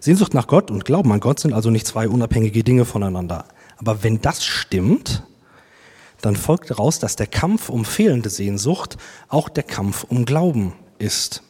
Sehnsucht 0.00 0.34
nach 0.34 0.46
Gott 0.46 0.70
und 0.70 0.84
Glauben 0.84 1.10
an 1.10 1.20
Gott 1.20 1.40
sind 1.40 1.54
also 1.54 1.70
nicht 1.70 1.86
zwei 1.86 2.06
unabhängige 2.06 2.62
Dinge 2.62 2.84
voneinander. 2.84 3.46
Aber 3.78 4.02
wenn 4.02 4.20
das 4.20 4.44
stimmt, 4.44 5.24
dann 6.20 6.36
folgt 6.36 6.70
daraus, 6.70 6.98
dass 6.98 7.16
der 7.16 7.26
Kampf 7.26 7.70
um 7.70 7.84
fehlende 7.86 8.28
Sehnsucht 8.28 8.98
auch 9.28 9.48
der 9.48 9.62
Kampf 9.62 10.04
um 10.04 10.26
Glauben 10.26 10.74
ist. 10.98 11.42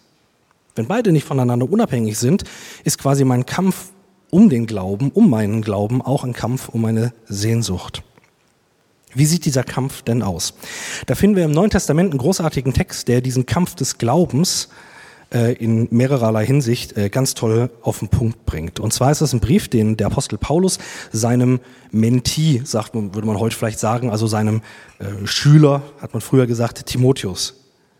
Wenn 0.76 0.86
beide 0.86 1.10
nicht 1.10 1.26
voneinander 1.26 1.68
unabhängig 1.68 2.18
sind, 2.18 2.44
ist 2.84 2.98
quasi 2.98 3.24
mein 3.24 3.46
Kampf 3.46 3.90
um 4.30 4.48
den 4.48 4.66
Glauben, 4.66 5.10
um 5.10 5.30
meinen 5.30 5.62
Glauben, 5.62 6.02
auch 6.02 6.24
ein 6.24 6.32
Kampf 6.32 6.68
um 6.68 6.82
meine 6.82 7.12
Sehnsucht. 7.26 8.02
Wie 9.14 9.26
sieht 9.26 9.46
dieser 9.46 9.64
Kampf 9.64 10.02
denn 10.02 10.22
aus? 10.22 10.54
Da 11.06 11.14
finden 11.14 11.36
wir 11.36 11.44
im 11.44 11.50
Neuen 11.50 11.70
Testament 11.70 12.10
einen 12.10 12.18
großartigen 12.18 12.74
Text, 12.74 13.08
der 13.08 13.20
diesen 13.20 13.46
Kampf 13.46 13.74
des 13.74 13.96
Glaubens 13.98 14.68
äh, 15.32 15.54
in 15.54 15.88
mehrererlei 15.90 16.44
Hinsicht 16.44 16.96
äh, 16.96 17.08
ganz 17.08 17.34
toll 17.34 17.70
auf 17.82 18.00
den 18.00 18.08
Punkt 18.08 18.44
bringt. 18.44 18.80
Und 18.80 18.92
zwar 18.92 19.10
ist 19.10 19.22
es 19.22 19.32
ein 19.32 19.40
Brief, 19.40 19.68
den 19.68 19.96
der 19.96 20.08
Apostel 20.08 20.38
Paulus 20.38 20.78
seinem 21.10 21.60
Mentee, 21.90 22.60
sagt 22.64 22.94
man, 22.94 23.14
würde 23.14 23.26
man 23.26 23.38
heute 23.38 23.56
vielleicht 23.56 23.78
sagen, 23.78 24.10
also 24.10 24.26
seinem 24.26 24.62
äh, 24.98 25.26
Schüler, 25.26 25.82
hat 26.00 26.12
man 26.12 26.20
früher 26.20 26.46
gesagt, 26.46 26.84
Timotheus 26.86 27.54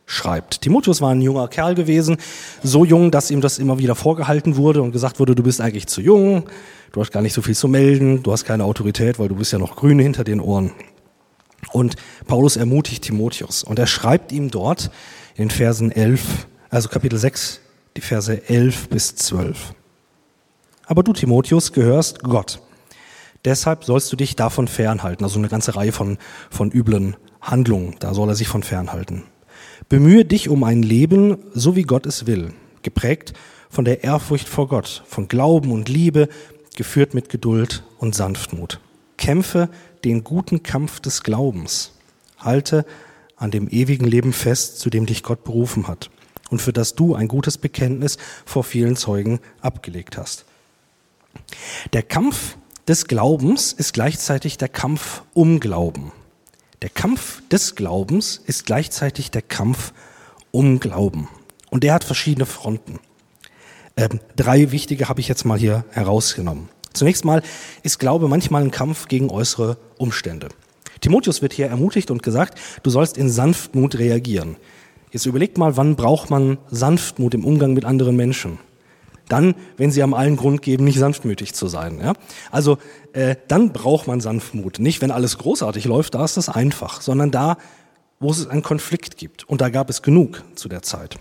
schreibt. 0.08 0.62
Timotheus 0.62 1.00
war 1.00 1.10
ein 1.10 1.20
junger 1.20 1.46
Kerl 1.46 1.74
gewesen, 1.74 2.16
so 2.62 2.84
jung, 2.84 3.10
dass 3.12 3.30
ihm 3.30 3.40
das 3.40 3.58
immer 3.58 3.78
wieder 3.78 3.94
vorgehalten 3.94 4.56
wurde 4.56 4.82
und 4.82 4.90
gesagt 4.90 5.20
wurde, 5.20 5.34
du 5.34 5.42
bist 5.42 5.60
eigentlich 5.60 5.86
zu 5.86 6.00
jung, 6.00 6.48
du 6.92 7.00
hast 7.00 7.12
gar 7.12 7.22
nicht 7.22 7.34
so 7.34 7.42
viel 7.42 7.54
zu 7.54 7.68
melden, 7.68 8.22
du 8.22 8.32
hast 8.32 8.44
keine 8.44 8.64
Autorität, 8.64 9.18
weil 9.18 9.28
du 9.28 9.36
bist 9.36 9.52
ja 9.52 9.58
noch 9.58 9.76
grün 9.76 9.98
hinter 9.98 10.24
den 10.24 10.40
Ohren. 10.40 10.72
Und 11.72 11.96
Paulus 12.26 12.56
ermutigt 12.56 13.04
Timotheus 13.04 13.62
und 13.62 13.78
er 13.78 13.86
schreibt 13.86 14.32
ihm 14.32 14.50
dort 14.50 14.90
in 15.36 15.50
Versen 15.50 15.92
11, 15.92 16.48
also 16.70 16.88
Kapitel 16.88 17.18
6, 17.18 17.60
die 17.96 18.00
Verse 18.00 18.48
11 18.48 18.88
bis 18.88 19.14
12. 19.14 19.74
Aber 20.86 21.02
du, 21.02 21.12
Timotheus, 21.12 21.72
gehörst 21.72 22.22
Gott. 22.22 22.60
Deshalb 23.44 23.84
sollst 23.84 24.10
du 24.10 24.16
dich 24.16 24.36
davon 24.36 24.68
fernhalten. 24.68 25.22
Also 25.22 25.38
eine 25.38 25.48
ganze 25.48 25.76
Reihe 25.76 25.92
von, 25.92 26.16
von 26.50 26.70
üblen 26.72 27.16
Handlungen. 27.42 27.96
Da 27.98 28.14
soll 28.14 28.28
er 28.30 28.34
sich 28.34 28.48
von 28.48 28.62
fernhalten. 28.62 29.24
Bemühe 29.88 30.26
dich 30.26 30.50
um 30.50 30.64
ein 30.64 30.82
Leben, 30.82 31.38
so 31.54 31.74
wie 31.74 31.82
Gott 31.82 32.04
es 32.04 32.26
will, 32.26 32.52
geprägt 32.82 33.32
von 33.70 33.86
der 33.86 34.04
Ehrfurcht 34.04 34.46
vor 34.46 34.68
Gott, 34.68 35.02
von 35.06 35.28
Glauben 35.28 35.72
und 35.72 35.88
Liebe, 35.88 36.28
geführt 36.76 37.14
mit 37.14 37.30
Geduld 37.30 37.82
und 37.96 38.14
Sanftmut. 38.14 38.80
Kämpfe 39.16 39.70
den 40.04 40.24
guten 40.24 40.62
Kampf 40.62 41.00
des 41.00 41.22
Glaubens. 41.22 41.92
Halte 42.38 42.84
an 43.36 43.50
dem 43.50 43.66
ewigen 43.68 44.06
Leben 44.06 44.34
fest, 44.34 44.78
zu 44.78 44.90
dem 44.90 45.06
dich 45.06 45.22
Gott 45.22 45.42
berufen 45.42 45.88
hat 45.88 46.10
und 46.50 46.60
für 46.60 46.74
das 46.74 46.94
du 46.94 47.14
ein 47.14 47.26
gutes 47.26 47.56
Bekenntnis 47.56 48.18
vor 48.44 48.64
vielen 48.64 48.94
Zeugen 48.94 49.40
abgelegt 49.62 50.18
hast. 50.18 50.44
Der 51.94 52.02
Kampf 52.02 52.58
des 52.86 53.06
Glaubens 53.06 53.72
ist 53.72 53.94
gleichzeitig 53.94 54.58
der 54.58 54.68
Kampf 54.68 55.22
um 55.32 55.60
Glauben. 55.60 56.12
Der 56.82 56.90
Kampf 56.90 57.42
des 57.48 57.74
Glaubens 57.74 58.40
ist 58.46 58.64
gleichzeitig 58.64 59.32
der 59.32 59.42
Kampf 59.42 59.92
um 60.52 60.78
Glauben. 60.78 61.28
Und 61.70 61.82
der 61.82 61.92
hat 61.92 62.04
verschiedene 62.04 62.46
Fronten. 62.46 63.00
Ähm, 63.96 64.20
drei 64.36 64.70
wichtige 64.70 65.08
habe 65.08 65.20
ich 65.20 65.26
jetzt 65.26 65.44
mal 65.44 65.58
hier 65.58 65.84
herausgenommen. 65.90 66.68
Zunächst 66.92 67.24
mal 67.24 67.42
ist 67.82 67.98
Glaube 67.98 68.28
manchmal 68.28 68.62
ein 68.62 68.70
Kampf 68.70 69.08
gegen 69.08 69.28
äußere 69.28 69.76
Umstände. 69.98 70.50
Timotheus 71.00 71.42
wird 71.42 71.52
hier 71.52 71.66
ermutigt 71.66 72.12
und 72.12 72.22
gesagt, 72.22 72.60
du 72.84 72.90
sollst 72.90 73.18
in 73.18 73.28
Sanftmut 73.28 73.98
reagieren. 73.98 74.56
Jetzt 75.10 75.26
überlegt 75.26 75.58
mal, 75.58 75.76
wann 75.76 75.96
braucht 75.96 76.30
man 76.30 76.58
Sanftmut 76.70 77.34
im 77.34 77.44
Umgang 77.44 77.72
mit 77.72 77.84
anderen 77.84 78.14
Menschen? 78.14 78.60
Dann, 79.28 79.54
wenn 79.76 79.90
sie 79.90 80.02
am 80.02 80.14
allen 80.14 80.36
Grund 80.36 80.62
geben, 80.62 80.84
nicht 80.84 80.98
sanftmütig 80.98 81.54
zu 81.54 81.68
sein. 81.68 82.00
Ja? 82.00 82.14
Also 82.50 82.78
äh, 83.12 83.36
dann 83.48 83.72
braucht 83.72 84.06
man 84.06 84.20
Sanftmut. 84.20 84.78
Nicht, 84.78 85.00
wenn 85.00 85.10
alles 85.10 85.38
großartig 85.38 85.84
läuft, 85.84 86.14
da 86.14 86.24
ist 86.24 86.36
es 86.36 86.48
einfach, 86.48 87.00
sondern 87.00 87.30
da, 87.30 87.58
wo 88.20 88.30
es 88.30 88.46
einen 88.46 88.62
Konflikt 88.62 89.16
gibt. 89.16 89.44
Und 89.44 89.60
da 89.60 89.68
gab 89.68 89.90
es 89.90 90.02
genug 90.02 90.42
zu 90.54 90.68
der 90.68 90.82
Zeit. 90.82 91.18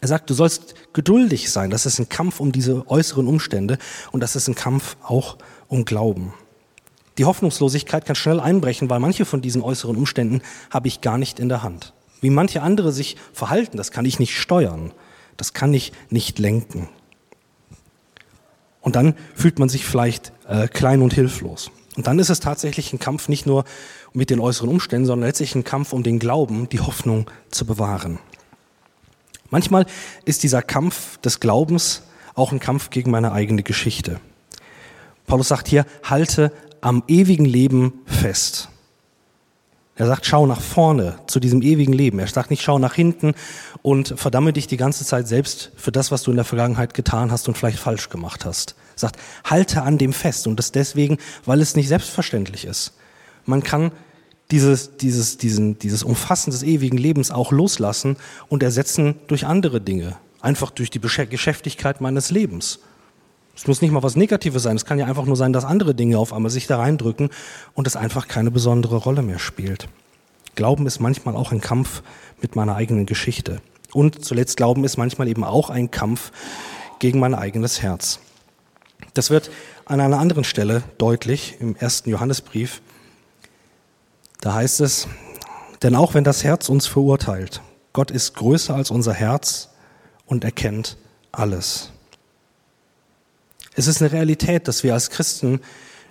Er 0.00 0.08
sagt, 0.08 0.30
du 0.30 0.34
sollst 0.34 0.74
geduldig 0.92 1.50
sein. 1.50 1.70
Das 1.70 1.86
ist 1.86 1.98
ein 1.98 2.08
Kampf 2.08 2.40
um 2.40 2.52
diese 2.52 2.88
äußeren 2.88 3.26
Umstände 3.26 3.78
und 4.12 4.20
das 4.22 4.36
ist 4.36 4.48
ein 4.48 4.54
Kampf 4.54 4.96
auch 5.02 5.38
um 5.66 5.84
Glauben. 5.84 6.32
Die 7.18 7.24
Hoffnungslosigkeit 7.24 8.06
kann 8.06 8.14
schnell 8.14 8.38
einbrechen, 8.38 8.88
weil 8.90 9.00
manche 9.00 9.24
von 9.24 9.40
diesen 9.40 9.60
äußeren 9.60 9.96
Umständen 9.96 10.40
habe 10.70 10.86
ich 10.86 11.00
gar 11.00 11.18
nicht 11.18 11.40
in 11.40 11.48
der 11.48 11.64
Hand. 11.64 11.92
Wie 12.20 12.30
manche 12.30 12.62
andere 12.62 12.92
sich 12.92 13.16
verhalten, 13.32 13.76
das 13.76 13.90
kann 13.90 14.04
ich 14.04 14.20
nicht 14.20 14.36
steuern. 14.36 14.92
Das 15.36 15.52
kann 15.52 15.74
ich 15.74 15.92
nicht 16.10 16.38
lenken. 16.38 16.88
Und 18.88 18.96
dann 18.96 19.12
fühlt 19.34 19.58
man 19.58 19.68
sich 19.68 19.84
vielleicht 19.84 20.32
äh, 20.48 20.66
klein 20.66 21.02
und 21.02 21.12
hilflos. 21.12 21.70
Und 21.98 22.06
dann 22.06 22.18
ist 22.18 22.30
es 22.30 22.40
tatsächlich 22.40 22.94
ein 22.94 22.98
Kampf 22.98 23.28
nicht 23.28 23.44
nur 23.44 23.64
mit 24.14 24.30
den 24.30 24.40
äußeren 24.40 24.70
Umständen, 24.70 25.04
sondern 25.04 25.28
letztlich 25.28 25.54
ein 25.54 25.62
Kampf 25.62 25.92
um 25.92 26.02
den 26.02 26.18
Glauben, 26.18 26.70
die 26.70 26.80
Hoffnung 26.80 27.30
zu 27.50 27.66
bewahren. 27.66 28.18
Manchmal 29.50 29.84
ist 30.24 30.42
dieser 30.42 30.62
Kampf 30.62 31.18
des 31.18 31.38
Glaubens 31.38 32.00
auch 32.34 32.50
ein 32.50 32.60
Kampf 32.60 32.88
gegen 32.88 33.10
meine 33.10 33.32
eigene 33.32 33.62
Geschichte. 33.62 34.20
Paulus 35.26 35.48
sagt 35.48 35.68
hier, 35.68 35.84
halte 36.02 36.50
am 36.80 37.02
ewigen 37.08 37.44
Leben 37.44 37.92
fest. 38.06 38.70
Er 39.98 40.06
sagt, 40.06 40.26
schau 40.26 40.46
nach 40.46 40.60
vorne 40.60 41.18
zu 41.26 41.40
diesem 41.40 41.60
ewigen 41.60 41.92
Leben. 41.92 42.20
Er 42.20 42.28
sagt 42.28 42.50
nicht, 42.50 42.62
schau 42.62 42.78
nach 42.78 42.94
hinten 42.94 43.34
und 43.82 44.14
verdamme 44.16 44.52
dich 44.52 44.68
die 44.68 44.76
ganze 44.76 45.04
Zeit 45.04 45.26
selbst 45.26 45.72
für 45.74 45.90
das, 45.90 46.12
was 46.12 46.22
du 46.22 46.30
in 46.30 46.36
der 46.36 46.44
Vergangenheit 46.44 46.94
getan 46.94 47.32
hast 47.32 47.48
und 47.48 47.58
vielleicht 47.58 47.80
falsch 47.80 48.08
gemacht 48.08 48.44
hast. 48.44 48.76
Er 48.94 49.00
sagt, 49.00 49.16
halte 49.42 49.82
an 49.82 49.98
dem 49.98 50.12
fest 50.12 50.46
und 50.46 50.56
das 50.56 50.70
deswegen, 50.70 51.18
weil 51.44 51.60
es 51.60 51.74
nicht 51.74 51.88
selbstverständlich 51.88 52.64
ist. 52.64 52.92
Man 53.44 53.64
kann 53.64 53.90
dieses, 54.52 54.96
dieses, 54.98 55.36
diesen, 55.36 55.80
dieses 55.80 56.04
Umfassen 56.04 56.52
des 56.52 56.62
ewigen 56.62 56.96
Lebens 56.96 57.32
auch 57.32 57.50
loslassen 57.50 58.16
und 58.48 58.62
ersetzen 58.62 59.16
durch 59.26 59.46
andere 59.46 59.80
Dinge. 59.80 60.16
Einfach 60.40 60.70
durch 60.70 60.90
die 60.90 61.00
Geschäftigkeit 61.00 62.00
meines 62.00 62.30
Lebens. 62.30 62.78
Es 63.58 63.66
muss 63.66 63.82
nicht 63.82 63.90
mal 63.90 64.04
was 64.04 64.14
Negatives 64.14 64.62
sein. 64.62 64.76
Es 64.76 64.84
kann 64.84 65.00
ja 65.00 65.06
einfach 65.06 65.24
nur 65.24 65.34
sein, 65.34 65.52
dass 65.52 65.64
andere 65.64 65.92
Dinge 65.92 66.16
auf 66.16 66.32
einmal 66.32 66.48
sich 66.48 66.68
da 66.68 66.78
reindrücken 66.78 67.28
und 67.74 67.88
es 67.88 67.96
einfach 67.96 68.28
keine 68.28 68.52
besondere 68.52 68.94
Rolle 68.94 69.22
mehr 69.22 69.40
spielt. 69.40 69.88
Glauben 70.54 70.86
ist 70.86 71.00
manchmal 71.00 71.34
auch 71.34 71.50
ein 71.50 71.60
Kampf 71.60 72.04
mit 72.40 72.54
meiner 72.54 72.76
eigenen 72.76 73.04
Geschichte. 73.04 73.60
Und 73.92 74.24
zuletzt 74.24 74.58
Glauben 74.58 74.84
ist 74.84 74.96
manchmal 74.96 75.26
eben 75.26 75.42
auch 75.42 75.70
ein 75.70 75.90
Kampf 75.90 76.30
gegen 77.00 77.18
mein 77.18 77.34
eigenes 77.34 77.82
Herz. 77.82 78.20
Das 79.14 79.28
wird 79.28 79.50
an 79.86 80.00
einer 80.00 80.20
anderen 80.20 80.44
Stelle 80.44 80.84
deutlich 80.96 81.56
im 81.58 81.74
ersten 81.74 82.10
Johannesbrief. 82.10 82.80
Da 84.40 84.54
heißt 84.54 84.80
es, 84.82 85.08
denn 85.82 85.96
auch 85.96 86.14
wenn 86.14 86.22
das 86.22 86.44
Herz 86.44 86.68
uns 86.68 86.86
verurteilt, 86.86 87.60
Gott 87.92 88.12
ist 88.12 88.36
größer 88.36 88.76
als 88.76 88.92
unser 88.92 89.14
Herz 89.14 89.70
und 90.26 90.44
erkennt 90.44 90.96
alles. 91.32 91.90
Es 93.78 93.86
ist 93.86 94.02
eine 94.02 94.10
Realität, 94.10 94.66
dass 94.66 94.82
wir 94.82 94.92
als 94.92 95.08
Christen 95.08 95.60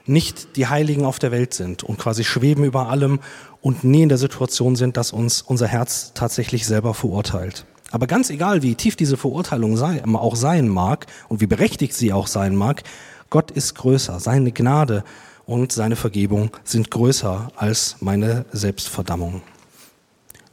nicht 0.06 0.56
die 0.56 0.68
Heiligen 0.68 1.04
auf 1.04 1.20
der 1.20 1.34
Welt 1.34 1.54
sind 1.54 1.84
und 1.84 2.00
quasi 2.00 2.24
schweben 2.24 2.64
über 2.64 2.88
allem 2.88 3.20
und 3.60 3.84
nie 3.84 4.04
in 4.04 4.08
der 4.08 4.18
Situation 4.18 4.78
sind, 4.78 4.96
dass 4.96 5.12
uns 5.12 5.42
unser 5.42 5.68
Herz 5.68 6.14
tatsächlich 6.14 6.66
selber 6.66 6.94
verurteilt. 6.94 7.66
Aber 7.92 8.08
ganz 8.08 8.30
egal, 8.30 8.62
wie 8.64 8.76
tief 8.76 8.96
diese 8.96 9.18
Verurteilung 9.18 9.76
sei, 9.76 10.02
auch 10.06 10.38
sein 10.38 10.70
mag 10.70 11.08
und 11.28 11.42
wie 11.42 11.46
berechtigt 11.46 11.94
sie 11.94 12.14
auch 12.14 12.28
sein 12.28 12.56
mag, 12.56 12.84
Gott 13.30 13.52
ist 13.52 13.76
größer. 13.76 14.22
Seine 14.22 14.54
Gnade 14.54 15.04
und 15.46 15.74
seine 15.74 15.98
Vergebung 15.98 16.52
sind 16.64 16.90
größer 16.90 17.52
als 17.58 17.98
meine 18.00 18.46
Selbstverdammung. 18.54 19.42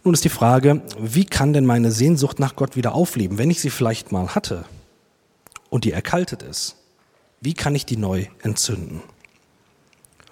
Nun 0.02 0.14
ist 0.14 0.24
die 0.24 0.30
Frage, 0.30 0.82
wie 0.98 1.26
kann 1.26 1.52
denn 1.52 1.64
meine 1.64 1.92
Sehnsucht 1.92 2.40
nach 2.40 2.56
Gott 2.56 2.74
wieder 2.74 2.92
aufleben, 2.92 3.38
wenn 3.38 3.52
ich 3.52 3.60
sie 3.60 3.70
vielleicht 3.70 4.10
mal 4.10 4.34
hatte 4.34 4.64
und 5.70 5.84
die 5.84 5.92
erkaltet 5.92 6.42
ist? 6.42 6.78
Wie 7.44 7.52
kann 7.52 7.74
ich 7.74 7.84
die 7.84 7.98
neu 7.98 8.24
entzünden? 8.42 9.02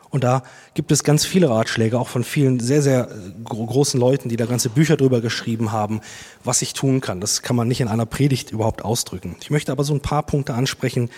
Und 0.09 0.25
da 0.25 0.43
gibt 0.73 0.91
es 0.93 1.05
ganz 1.05 1.27
viele 1.27 1.51
Ratschläge, 1.51 1.99
auch 1.99 2.09
von 2.09 2.25
vielen 2.25 2.59
sehr, 2.59 2.81
sehr 2.81 3.11
äh, 3.11 3.33
großen 3.45 4.01
Leuten, 4.01 4.31
die 4.31 4.37
da 4.37 4.47
ganze 4.47 4.71
Bücher 4.71 4.97
drüber 4.97 5.21
geschrieben 5.21 5.73
haben, 5.73 6.01
was 6.43 6.63
ich 6.63 6.73
tun 6.73 7.03
kann. 7.03 7.21
Das 7.21 7.43
kann 7.43 7.55
man 7.55 7.69
nicht 7.69 7.83
in 7.83 7.89
einer 7.89 8.07
Predigt 8.07 8.51
überhaupt 8.51 8.83
ausdrücken. 8.83 9.37
Ich 9.43 9.51
möchte 9.51 9.73
aber 9.73 9.85
so 9.85 9.93
ein 9.93 10.01
paar 10.01 10.23
Punkte 10.23 10.55
ansprechen, 10.55 11.11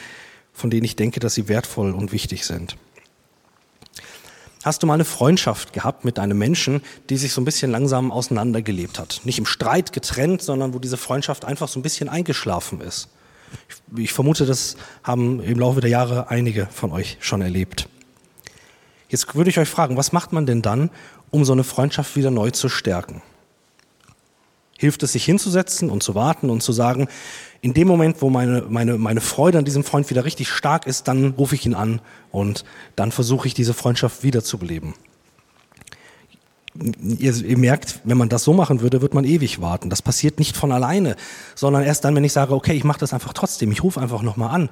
von 0.53 0.69
denen 0.69 0.85
ich 0.85 0.97
denke, 0.97 1.21
dass 1.21 1.35
sie 1.35 1.47
wertvoll 1.47 1.93
und 1.93 2.11
wichtig 2.11 2.45
sind. 2.45 2.77
Hast 4.65 4.83
du 4.83 4.89
mal 4.89 4.95
eine 4.95 5.05
Freundschaft 5.05 5.73
gehabt 5.73 6.05
mit 6.05 6.19
einem 6.19 6.39
Menschen, 6.39 6.83
die 7.09 7.19
sich 7.19 7.33
so 7.33 7.41
ein 7.41 7.45
bisschen 7.45 7.71
langsam 7.71 8.11
auseinandergelebt 8.11 8.99
hat? 8.99 9.21
Nicht 9.23 9.39
im 9.39 9.47
Streit 9.47 9.93
getrennt, 9.93 10.43
sondern 10.43 10.75
wo 10.75 10.81
diese 10.81 10.97
Freundschaft 10.97 11.45
einfach 11.45 11.69
so 11.69 11.79
ein 11.79 11.83
bisschen 11.85 12.09
eingeschlafen 12.09 12.81
ist? 12.81 13.09
Ich, 13.97 14.13
vermute, 14.13 14.47
das 14.47 14.77
haben 15.03 15.41
im 15.41 15.59
Laufe 15.59 15.81
der 15.81 15.91
Jahre 15.91 16.31
einige 16.31 16.67
von 16.67 16.93
euch 16.93 17.17
schon 17.21 17.43
erlebt. 17.43 17.89
Jetzt 19.09 19.35
würde 19.35 19.51
ich 19.51 19.59
euch 19.59 19.69
fragen, 19.69 19.97
was 19.97 20.13
macht 20.13 20.33
man 20.33 20.47
denn 20.47 20.63
dann, 20.63 20.91
um 21.31 21.45
so 21.45 21.53
eine 21.53 21.65
Freundschaft 21.65 22.17
wieder 22.17 22.31
neu 22.31 22.51
zu 22.51 22.69
stärken? 22.69 23.23
Hilft 24.77 25.03
es, 25.03 25.13
sich 25.13 25.25
hinzusetzen 25.25 25.89
und 25.91 26.03
zu 26.03 26.15
warten 26.15 26.51
und 26.51 26.63
zu 26.63 26.73
sagen, 26.73 27.09
in 27.61 27.75
dem 27.75 27.87
Moment, 27.87 28.21
wo 28.21 28.31
meine, 28.31 28.65
meine, 28.69 28.99
meine 28.99 29.21
Freude 29.21 29.59
an 29.59 29.65
diesem 29.65 29.85
Freund 29.85 30.11
wieder 30.11 30.25
richtig 30.25 30.49
stark 30.49 30.87
ist, 30.87 31.07
dann 31.07 31.35
rufe 31.39 31.55
ich 31.55 31.65
ihn 31.65 31.75
an 31.75 32.01
und 32.33 32.65
dann 32.97 33.13
versuche 33.13 33.47
ich 33.47 33.55
diese 33.55 33.75
Freundschaft 33.75 34.23
wiederzubeleben 34.23 34.95
ihr, 36.75 37.35
ihr 37.37 37.59
merkt, 37.59 38.01
wenn 38.05 38.19
man 38.19 38.29
das 38.29 38.45
so 38.45 38.53
machen 38.53 38.81
würde, 38.81 39.03
wird 39.03 39.15
man 39.15 39.25
ewig 39.25 39.61
warten. 39.61 39.91
Das 39.91 40.03
passiert 40.03 40.39
nicht 40.39 40.57
von 40.57 40.73
alleine, 40.73 41.17
sondern 41.55 41.83
erst 41.83 42.05
dann, 42.05 42.15
wenn 42.17 42.25
ich 42.25 42.33
sage, 42.33 42.55
okay, 42.55 42.73
ich 42.73 42.85
mache 42.85 43.01
das 43.01 43.13
einfach 43.13 43.33
trotzdem, 43.33 43.71
ich 43.73 43.83
rufe 43.83 44.01
einfach 44.01 44.23
nochmal 44.23 44.55
an. 44.55 44.69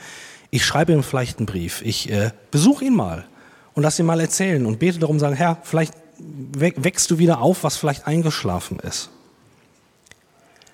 Ich 0.50 0.64
schreibe 0.64 0.92
ihm 0.92 1.02
vielleicht 1.02 1.38
einen 1.38 1.46
Brief, 1.46 1.80
ich 1.82 2.10
äh, 2.10 2.30
besuche 2.50 2.84
ihn 2.84 2.94
mal 2.94 3.24
und 3.74 3.82
lass 3.82 3.98
ihn 3.98 4.06
mal 4.06 4.20
erzählen 4.20 4.66
und 4.66 4.78
bete 4.78 4.98
darum, 4.98 5.18
sagen, 5.18 5.34
Herr, 5.34 5.58
vielleicht 5.62 5.94
wächst 6.18 7.10
du 7.10 7.18
wieder 7.18 7.40
auf, 7.40 7.64
was 7.64 7.76
vielleicht 7.76 8.06
eingeschlafen 8.06 8.78
ist. 8.80 9.10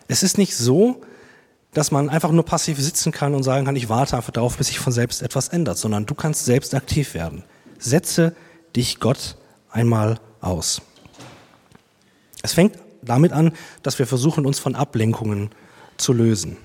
Es 0.08 0.22
ist 0.22 0.38
nicht 0.38 0.56
so, 0.56 1.02
dass 1.72 1.90
man 1.90 2.08
einfach 2.08 2.32
nur 2.32 2.44
passiv 2.44 2.80
sitzen 2.80 3.12
kann 3.12 3.34
und 3.34 3.42
sagen 3.42 3.66
kann, 3.66 3.76
ich 3.76 3.88
warte 3.88 4.16
einfach 4.16 4.32
darauf, 4.32 4.56
bis 4.56 4.68
sich 4.68 4.78
von 4.78 4.92
selbst 4.92 5.22
etwas 5.22 5.48
ändert, 5.48 5.78
sondern 5.78 6.06
du 6.06 6.14
kannst 6.14 6.44
selbst 6.44 6.74
aktiv 6.74 7.14
werden. 7.14 7.44
Setze 7.78 8.34
dich 8.74 9.00
Gott 9.00 9.36
einmal 9.70 10.18
aus. 10.40 10.82
Es 12.48 12.54
fängt 12.54 12.78
damit 13.02 13.32
an, 13.32 13.52
dass 13.82 13.98
wir 13.98 14.06
versuchen, 14.06 14.46
uns 14.46 14.58
von 14.58 14.74
Ablenkungen 14.74 15.50
zu 15.98 16.14
lösen. 16.14 16.56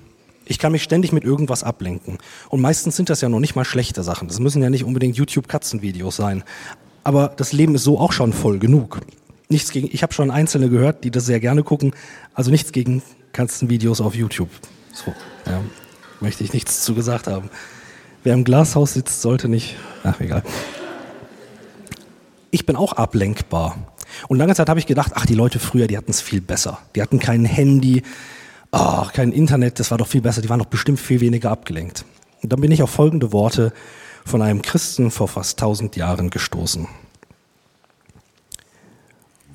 Ich 0.46 0.58
kann 0.58 0.72
mich 0.72 0.82
ständig 0.82 1.12
mit 1.12 1.24
irgendwas 1.24 1.62
ablenken. 1.62 2.16
Und 2.48 2.62
meistens 2.62 2.96
sind 2.96 3.10
das 3.10 3.20
ja 3.20 3.28
noch 3.28 3.38
nicht 3.38 3.54
mal 3.54 3.66
schlechte 3.66 4.02
Sachen. 4.02 4.26
Das 4.28 4.40
müssen 4.40 4.62
ja 4.62 4.70
nicht 4.70 4.84
unbedingt 4.84 5.16
YouTube-Katzenvideos 5.16 6.16
sein. 6.16 6.42
Aber 7.02 7.34
das 7.36 7.52
Leben 7.52 7.74
ist 7.74 7.84
so 7.84 8.00
auch 8.00 8.12
schon 8.12 8.32
voll 8.32 8.58
genug. 8.58 9.02
Nichts 9.50 9.72
gegen, 9.72 9.90
ich 9.92 10.02
habe 10.02 10.14
schon 10.14 10.30
Einzelne 10.30 10.70
gehört, 10.70 11.04
die 11.04 11.10
das 11.10 11.26
sehr 11.26 11.38
gerne 11.38 11.62
gucken. 11.62 11.92
Also 12.32 12.50
nichts 12.50 12.72
gegen 12.72 13.02
Katzenvideos 13.32 14.00
auf 14.00 14.14
YouTube. 14.14 14.48
So, 14.90 15.12
ja, 15.44 15.60
möchte 16.20 16.44
ich 16.44 16.54
nichts 16.54 16.82
zu 16.82 16.94
gesagt 16.94 17.26
haben. 17.26 17.50
Wer 18.22 18.32
im 18.32 18.44
Glashaus 18.44 18.94
sitzt, 18.94 19.20
sollte 19.20 19.50
nicht. 19.50 19.76
Ach, 20.02 20.18
egal. 20.18 20.44
Ich 22.50 22.64
bin 22.64 22.74
auch 22.74 22.94
ablenkbar. 22.94 23.76
Und 24.28 24.38
lange 24.38 24.54
Zeit 24.54 24.68
habe 24.68 24.80
ich 24.80 24.86
gedacht, 24.86 25.12
ach, 25.14 25.26
die 25.26 25.34
Leute 25.34 25.58
früher, 25.58 25.86
die 25.86 25.96
hatten 25.96 26.10
es 26.10 26.20
viel 26.20 26.40
besser. 26.40 26.78
Die 26.94 27.02
hatten 27.02 27.18
kein 27.18 27.44
Handy, 27.44 28.02
ach, 28.70 29.12
kein 29.12 29.32
Internet, 29.32 29.80
das 29.80 29.90
war 29.90 29.98
doch 29.98 30.08
viel 30.08 30.20
besser, 30.20 30.42
die 30.42 30.48
waren 30.48 30.58
doch 30.58 30.66
bestimmt 30.66 31.00
viel 31.00 31.20
weniger 31.20 31.50
abgelenkt. 31.50 32.04
Und 32.42 32.52
dann 32.52 32.60
bin 32.60 32.72
ich 32.72 32.82
auf 32.82 32.90
folgende 32.90 33.32
Worte 33.32 33.72
von 34.24 34.42
einem 34.42 34.62
Christen 34.62 35.10
vor 35.10 35.28
fast 35.28 35.58
tausend 35.58 35.96
Jahren 35.96 36.30
gestoßen. 36.30 36.88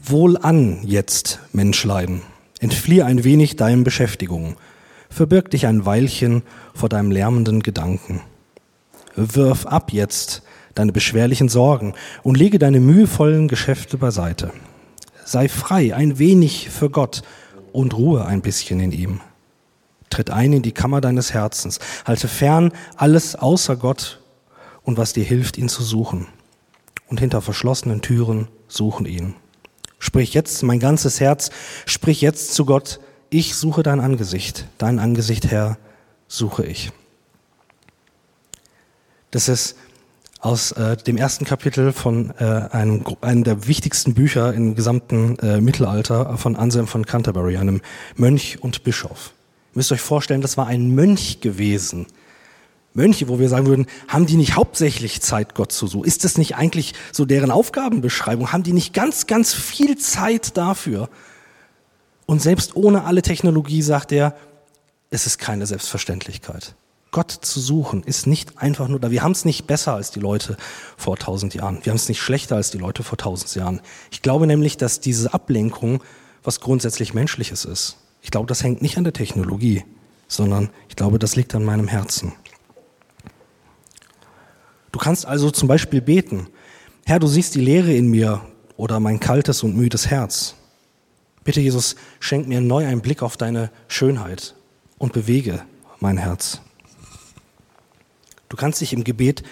Wohlan 0.01 0.79
jetzt, 0.83 1.39
Menschlein, 1.53 2.21
entfliehe 2.59 3.05
ein 3.05 3.23
wenig 3.23 3.57
deinen 3.57 3.83
Beschäftigungen, 3.83 4.55
verbirg 5.09 5.51
dich 5.51 5.67
ein 5.67 5.85
Weilchen 5.85 6.43
vor 6.73 6.89
deinem 6.89 7.11
lärmenden 7.11 7.61
Gedanken. 7.61 8.21
Wirf 9.15 9.65
ab 9.65 9.91
jetzt 9.91 10.41
deine 10.79 10.93
beschwerlichen 10.93 11.49
Sorgen 11.49 11.93
und 12.23 12.37
lege 12.37 12.57
deine 12.57 12.79
mühevollen 12.79 13.49
Geschäfte 13.49 13.97
beiseite. 13.97 14.51
Sei 15.25 15.49
frei 15.49 15.93
ein 15.93 16.19
wenig 16.19 16.69
für 16.69 16.89
Gott 16.89 17.21
und 17.73 17.93
ruhe 17.93 18.25
ein 18.25 18.41
bisschen 18.41 18.79
in 18.79 18.93
ihm. 18.93 19.19
Tritt 20.09 20.31
ein 20.31 20.53
in 20.53 20.61
die 20.61 20.71
Kammer 20.71 21.01
deines 21.01 21.33
Herzens, 21.33 21.79
halte 22.05 22.29
fern 22.29 22.71
alles 22.95 23.35
außer 23.35 23.75
Gott 23.75 24.21
und 24.83 24.97
was 24.97 25.11
dir 25.11 25.25
hilft, 25.25 25.57
ihn 25.57 25.67
zu 25.67 25.83
suchen. 25.83 26.27
Und 27.07 27.19
hinter 27.19 27.41
verschlossenen 27.41 28.01
Türen 28.01 28.47
suchen 28.69 29.05
ihn. 29.05 29.35
Sprich 29.99 30.33
jetzt 30.33 30.63
mein 30.63 30.79
ganzes 30.79 31.19
Herz, 31.19 31.49
sprich 31.85 32.21
jetzt 32.21 32.53
zu 32.53 32.65
Gott, 32.65 33.01
ich 33.29 33.53
suche 33.55 33.83
dein 33.83 33.99
Angesicht, 33.99 34.65
dein 34.77 34.97
Angesicht, 34.97 35.51
Herr, 35.51 35.77
suche 36.29 36.65
ich. 36.65 36.93
Das 39.29 39.49
ist 39.49 39.75
aus 40.39 40.71
äh, 40.71 40.95
dem 40.95 41.17
ersten 41.17 41.45
Kapitel 41.45 41.91
von 41.91 42.33
äh, 42.39 42.43
einem, 42.43 43.03
einem 43.21 43.43
der 43.43 43.67
wichtigsten 43.67 44.13
Bücher 44.13 44.53
im 44.53 44.75
gesamten 44.75 45.37
äh, 45.39 45.59
Mittelalter 45.59 46.37
von 46.37 46.55
Anselm 46.55 46.87
von 46.87 47.05
Canterbury, 47.05 47.57
einem 47.57 47.81
Mönch 48.15 48.61
und 48.61 48.83
Bischof. 48.83 49.33
Ihr 49.73 49.79
müsst 49.79 49.91
euch 49.91 50.01
vorstellen, 50.01 50.41
das 50.41 50.57
war 50.57 50.67
ein 50.67 50.95
Mönch 50.95 51.41
gewesen. 51.41 52.07
Mönche, 52.93 53.27
wo 53.27 53.37
wir 53.37 53.49
sagen 53.49 53.67
würden, 53.67 53.85
haben 54.07 54.25
die 54.25 54.35
nicht 54.35 54.55
hauptsächlich 54.55 55.21
Zeit, 55.21 55.55
Gott 55.55 55.71
zu 55.71 55.87
suchen? 55.87 56.05
Ist 56.05 56.23
das 56.23 56.37
nicht 56.37 56.55
eigentlich 56.55 56.93
so 57.11 57.25
deren 57.25 57.51
Aufgabenbeschreibung? 57.51 58.51
Haben 58.51 58.63
die 58.63 58.73
nicht 58.73 58.93
ganz, 58.93 59.27
ganz 59.27 59.53
viel 59.53 59.97
Zeit 59.97 60.57
dafür? 60.57 61.09
Und 62.25 62.41
selbst 62.41 62.75
ohne 62.75 63.03
alle 63.03 63.21
Technologie 63.21 63.81
sagt 63.81 64.11
er, 64.11 64.35
es 65.11 65.25
ist 65.25 65.37
keine 65.37 65.65
Selbstverständlichkeit. 65.65 66.75
Gott 67.11 67.31
zu 67.31 67.59
suchen 67.59 68.03
ist 68.03 68.27
nicht 68.27 68.59
einfach 68.59 68.87
nur 68.87 68.99
da. 68.99 69.09
Wir 69.09 69.23
haben 69.23 69.31
es 69.31 69.43
nicht 69.43 69.65
besser 69.65 69.95
als 69.95 70.11
die 70.11 70.19
Leute 70.19 70.57
vor 70.95 71.17
tausend 71.17 71.55
Jahren. 71.55 71.79
Wir 71.83 71.91
haben 71.91 71.97
es 71.97 72.07
nicht 72.07 72.21
schlechter 72.21 72.55
als 72.55 72.69
die 72.69 72.77
Leute 72.77 73.03
vor 73.03 73.17
tausend 73.17 73.53
Jahren. 73.55 73.81
Ich 74.11 74.21
glaube 74.21 74.45
nämlich, 74.45 74.77
dass 74.77 74.99
diese 74.99 75.33
Ablenkung 75.33 76.03
was 76.43 76.59
grundsätzlich 76.59 77.13
Menschliches 77.13 77.65
ist. 77.65 77.97
Ich 78.21 78.31
glaube, 78.31 78.47
das 78.47 78.63
hängt 78.63 78.81
nicht 78.81 78.97
an 78.97 79.03
der 79.03 79.13
Technologie, 79.13 79.83
sondern 80.27 80.69
ich 80.87 80.95
glaube, 80.95 81.19
das 81.19 81.35
liegt 81.35 81.55
an 81.55 81.63
meinem 81.63 81.87
Herzen. 81.87 82.33
Du 84.91 84.99
kannst 84.99 85.25
also 85.25 85.51
zum 85.51 85.67
Beispiel 85.67 86.01
beten, 86.01 86.47
Herr, 87.05 87.19
du 87.19 87.27
siehst 87.27 87.55
die 87.55 87.61
Leere 87.61 87.93
in 87.93 88.07
mir 88.07 88.41
oder 88.77 88.99
mein 88.99 89.19
kaltes 89.19 89.63
und 89.63 89.75
müdes 89.75 90.07
Herz. 90.07 90.55
Bitte, 91.43 91.61
Jesus, 91.61 91.95
schenk 92.19 92.47
mir 92.47 92.61
neu 92.61 92.85
einen 92.85 93.01
Blick 93.01 93.23
auf 93.23 93.35
deine 93.35 93.71
Schönheit 93.87 94.55
und 94.97 95.13
bewege 95.13 95.63
mein 95.99 96.17
Herz. 96.17 96.61
Du 98.49 98.57
kannst 98.57 98.81
dich 98.81 98.93
im 98.93 99.03
Gebet 99.03 99.43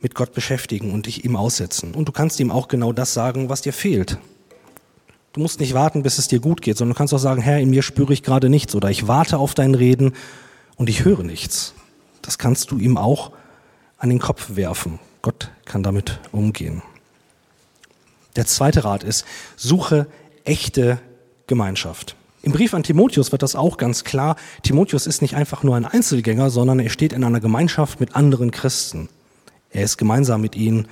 mit 0.00 0.14
Gott 0.14 0.32
beschäftigen 0.32 0.92
und 0.92 1.06
dich 1.06 1.24
ihm 1.24 1.36
aussetzen. 1.36 1.94
Und 1.94 2.08
du 2.08 2.12
kannst 2.12 2.38
ihm 2.40 2.50
auch 2.50 2.68
genau 2.68 2.92
das 2.92 3.14
sagen, 3.14 3.48
was 3.48 3.62
dir 3.62 3.72
fehlt. 3.72 4.18
Du 5.32 5.40
musst 5.40 5.58
nicht 5.58 5.74
warten, 5.74 6.02
bis 6.04 6.18
es 6.18 6.28
dir 6.28 6.38
gut 6.38 6.62
geht, 6.62 6.76
sondern 6.76 6.94
du 6.94 6.98
kannst 6.98 7.12
auch 7.12 7.18
sagen, 7.18 7.42
Herr, 7.42 7.58
in 7.58 7.70
mir 7.70 7.82
spüre 7.82 8.12
ich 8.12 8.22
gerade 8.22 8.48
nichts 8.48 8.74
oder 8.74 8.88
ich 8.88 9.08
warte 9.08 9.38
auf 9.38 9.54
dein 9.54 9.74
Reden 9.74 10.12
und 10.76 10.88
ich 10.88 11.04
höre 11.04 11.24
nichts. 11.24 11.74
Das 12.22 12.38
kannst 12.38 12.70
du 12.70 12.78
ihm 12.78 12.96
auch 12.96 13.32
an 13.98 14.10
den 14.10 14.20
Kopf 14.20 14.54
werfen. 14.54 15.00
Gott 15.22 15.50
kann 15.64 15.82
damit 15.82 16.20
umgehen. 16.30 16.82
Der 18.36 18.46
zweite 18.46 18.84
Rat 18.84 19.02
ist, 19.02 19.24
suche 19.56 20.06
echte 20.44 21.00
Gemeinschaft. 21.46 22.14
Im 22.44 22.52
Brief 22.52 22.74
an 22.74 22.82
Timotheus 22.82 23.32
wird 23.32 23.42
das 23.42 23.56
auch 23.56 23.78
ganz 23.78 24.04
klar. 24.04 24.36
Timotheus 24.62 25.06
ist 25.06 25.22
nicht 25.22 25.34
einfach 25.34 25.62
nur 25.62 25.76
ein 25.76 25.86
Einzelgänger, 25.86 26.50
sondern 26.50 26.78
er 26.78 26.90
steht 26.90 27.14
in 27.14 27.24
einer 27.24 27.40
Gemeinschaft 27.40 28.00
mit 28.00 28.14
anderen 28.14 28.50
Christen. 28.50 29.08
Er 29.70 29.82
ist 29.82 29.96
gemeinsam 29.96 30.42
mit 30.42 30.54
ihnen 30.54 30.86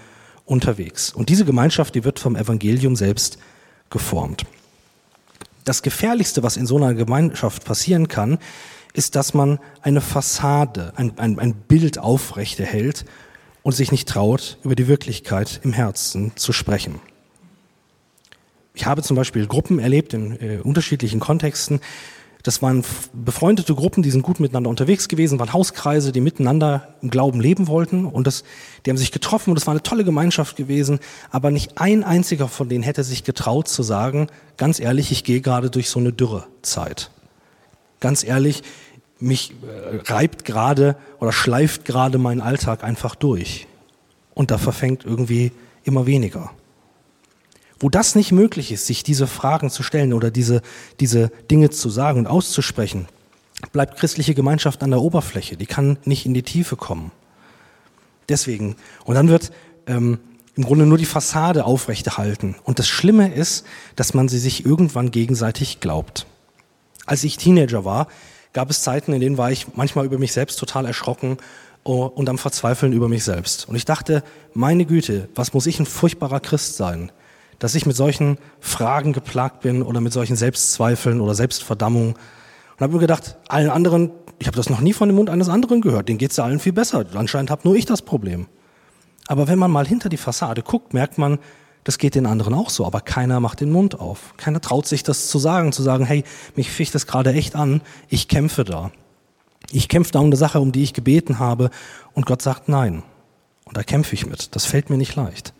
unterwegs. 0.46 1.12
Und 1.12 1.28
diese 1.28 1.44
Gemeinschaft, 1.44 1.94
die 1.94 2.04
wird 2.04 2.18
vom 2.18 2.36
Evangelium 2.36 2.96
selbst 2.96 3.36
geformt. 3.90 4.46
Das 5.66 5.82
Gefährlichste, 5.82 6.42
was 6.42 6.56
in 6.56 6.64
so 6.64 6.78
einer 6.78 6.94
Gemeinschaft 6.94 7.66
passieren 7.66 8.08
kann, 8.08 8.38
ist, 8.94 9.14
dass 9.14 9.34
man 9.34 9.58
eine 9.82 10.00
Fassade, 10.00 10.94
ein, 10.96 11.18
ein, 11.18 11.38
ein 11.38 11.52
Bild 11.52 11.98
aufrechterhält 11.98 13.04
und 13.62 13.72
sich 13.72 13.92
nicht 13.92 14.08
traut, 14.08 14.56
über 14.64 14.74
die 14.74 14.88
Wirklichkeit 14.88 15.60
im 15.64 15.74
Herzen 15.74 16.32
zu 16.34 16.54
sprechen. 16.54 16.98
Ich 18.74 18.86
habe 18.86 19.02
zum 19.02 19.16
Beispiel 19.16 19.46
Gruppen 19.46 19.78
erlebt 19.78 20.14
in 20.14 20.40
äh, 20.40 20.58
unterschiedlichen 20.62 21.20
Kontexten. 21.20 21.80
Das 22.42 22.60
waren 22.60 22.82
befreundete 23.12 23.74
Gruppen, 23.74 24.02
die 24.02 24.10
sind 24.10 24.22
gut 24.22 24.40
miteinander 24.40 24.68
unterwegs 24.68 25.06
gewesen, 25.08 25.38
waren 25.38 25.52
Hauskreise, 25.52 26.10
die 26.10 26.20
miteinander 26.20 26.94
im 27.00 27.10
Glauben 27.10 27.40
leben 27.40 27.68
wollten. 27.68 28.04
Und 28.04 28.26
das, 28.26 28.42
die 28.84 28.90
haben 28.90 28.96
sich 28.96 29.12
getroffen 29.12 29.50
und 29.50 29.58
es 29.58 29.66
war 29.66 29.72
eine 29.72 29.82
tolle 29.82 30.04
Gemeinschaft 30.04 30.56
gewesen. 30.56 30.98
Aber 31.30 31.50
nicht 31.52 31.78
ein 31.78 32.02
einziger 32.02 32.48
von 32.48 32.68
denen 32.68 32.82
hätte 32.82 33.04
sich 33.04 33.22
getraut 33.22 33.68
zu 33.68 33.84
sagen, 33.84 34.26
ganz 34.56 34.80
ehrlich, 34.80 35.12
ich 35.12 35.22
gehe 35.22 35.40
gerade 35.40 35.70
durch 35.70 35.88
so 35.88 36.00
eine 36.00 36.12
Dürrezeit. 36.12 37.10
Ganz 38.00 38.24
ehrlich, 38.24 38.64
mich 39.20 39.52
äh, 39.62 40.12
reibt 40.12 40.44
gerade 40.44 40.96
oder 41.20 41.30
schleift 41.30 41.84
gerade 41.84 42.18
mein 42.18 42.40
Alltag 42.40 42.82
einfach 42.82 43.14
durch. 43.14 43.68
Und 44.34 44.50
da 44.50 44.58
verfängt 44.58 45.04
irgendwie 45.04 45.52
immer 45.84 46.06
weniger. 46.06 46.50
Wo 47.82 47.88
das 47.88 48.14
nicht 48.14 48.30
möglich 48.30 48.70
ist, 48.70 48.86
sich 48.86 49.02
diese 49.02 49.26
Fragen 49.26 49.68
zu 49.68 49.82
stellen 49.82 50.12
oder 50.12 50.30
diese, 50.30 50.62
diese 51.00 51.32
Dinge 51.50 51.70
zu 51.70 51.90
sagen 51.90 52.20
und 52.20 52.26
auszusprechen, 52.28 53.08
bleibt 53.72 53.98
christliche 53.98 54.34
Gemeinschaft 54.34 54.84
an 54.84 54.90
der 54.90 55.00
Oberfläche. 55.00 55.56
Die 55.56 55.66
kann 55.66 55.98
nicht 56.04 56.24
in 56.24 56.32
die 56.32 56.44
Tiefe 56.44 56.76
kommen. 56.76 57.10
Deswegen. 58.28 58.76
Und 59.04 59.16
dann 59.16 59.28
wird 59.28 59.50
ähm, 59.88 60.20
im 60.54 60.62
Grunde 60.62 60.86
nur 60.86 60.96
die 60.96 61.06
Fassade 61.06 61.64
aufrechterhalten. 61.64 62.54
Und 62.62 62.78
das 62.78 62.86
Schlimme 62.86 63.34
ist, 63.34 63.66
dass 63.96 64.14
man 64.14 64.28
sie 64.28 64.38
sich 64.38 64.64
irgendwann 64.64 65.10
gegenseitig 65.10 65.80
glaubt. 65.80 66.26
Als 67.04 67.24
ich 67.24 67.36
Teenager 67.36 67.84
war, 67.84 68.06
gab 68.52 68.70
es 68.70 68.82
Zeiten, 68.82 69.12
in 69.12 69.20
denen 69.20 69.38
war 69.38 69.50
ich 69.50 69.74
manchmal 69.74 70.04
über 70.04 70.18
mich 70.18 70.32
selbst 70.32 70.60
total 70.60 70.86
erschrocken 70.86 71.38
oh, 71.82 72.04
und 72.04 72.28
am 72.28 72.38
Verzweifeln 72.38 72.92
über 72.92 73.08
mich 73.08 73.24
selbst. 73.24 73.68
Und 73.68 73.74
ich 73.74 73.86
dachte, 73.86 74.22
meine 74.54 74.84
Güte, 74.84 75.28
was 75.34 75.52
muss 75.52 75.66
ich 75.66 75.80
ein 75.80 75.86
furchtbarer 75.86 76.38
Christ 76.38 76.76
sein, 76.76 77.10
dass 77.62 77.76
ich 77.76 77.86
mit 77.86 77.94
solchen 77.94 78.38
Fragen 78.58 79.12
geplagt 79.12 79.60
bin 79.60 79.82
oder 79.82 80.00
mit 80.00 80.12
solchen 80.12 80.34
Selbstzweifeln 80.34 81.20
oder 81.20 81.36
Selbstverdammung. 81.36 82.14
Und 82.14 82.80
habe 82.80 82.92
mir 82.92 82.98
gedacht, 82.98 83.36
allen 83.46 83.70
anderen, 83.70 84.10
ich 84.40 84.48
habe 84.48 84.56
das 84.56 84.68
noch 84.68 84.80
nie 84.80 84.92
von 84.92 85.08
dem 85.08 85.14
Mund 85.14 85.30
eines 85.30 85.48
anderen 85.48 85.80
gehört, 85.80 86.08
denen 86.08 86.18
geht's 86.18 86.36
ja 86.36 86.42
allen 86.42 86.58
viel 86.58 86.72
besser. 86.72 87.06
Anscheinend 87.14 87.52
habe 87.52 87.60
nur 87.62 87.76
ich 87.76 87.86
das 87.86 88.02
Problem. 88.02 88.48
Aber 89.28 89.46
wenn 89.46 89.60
man 89.60 89.70
mal 89.70 89.86
hinter 89.86 90.08
die 90.08 90.16
Fassade 90.16 90.62
guckt, 90.62 90.92
merkt 90.92 91.18
man, 91.18 91.38
das 91.84 91.98
geht 91.98 92.16
den 92.16 92.26
anderen 92.26 92.52
auch 92.52 92.68
so, 92.68 92.84
aber 92.84 93.00
keiner 93.00 93.38
macht 93.38 93.60
den 93.60 93.70
Mund 93.70 94.00
auf. 94.00 94.34
Keiner 94.38 94.60
traut 94.60 94.88
sich 94.88 95.04
das 95.04 95.28
zu 95.28 95.38
sagen, 95.38 95.70
zu 95.70 95.84
sagen, 95.84 96.04
hey, 96.04 96.24
mich 96.56 96.68
ficht 96.68 96.96
das 96.96 97.06
gerade 97.06 97.32
echt 97.32 97.54
an, 97.54 97.80
ich 98.08 98.26
kämpfe 98.26 98.64
da. 98.64 98.90
Ich 99.70 99.88
kämpfe 99.88 100.10
da 100.10 100.18
um 100.18 100.26
eine 100.26 100.36
Sache, 100.36 100.58
um 100.58 100.72
die 100.72 100.82
ich 100.82 100.94
gebeten 100.94 101.38
habe 101.38 101.70
und 102.12 102.26
Gott 102.26 102.42
sagt 102.42 102.68
nein. 102.68 103.04
Und 103.66 103.76
da 103.76 103.84
kämpfe 103.84 104.14
ich 104.14 104.26
mit. 104.26 104.56
Das 104.56 104.64
fällt 104.64 104.90
mir 104.90 104.96
nicht 104.96 105.14
leicht. 105.14 105.54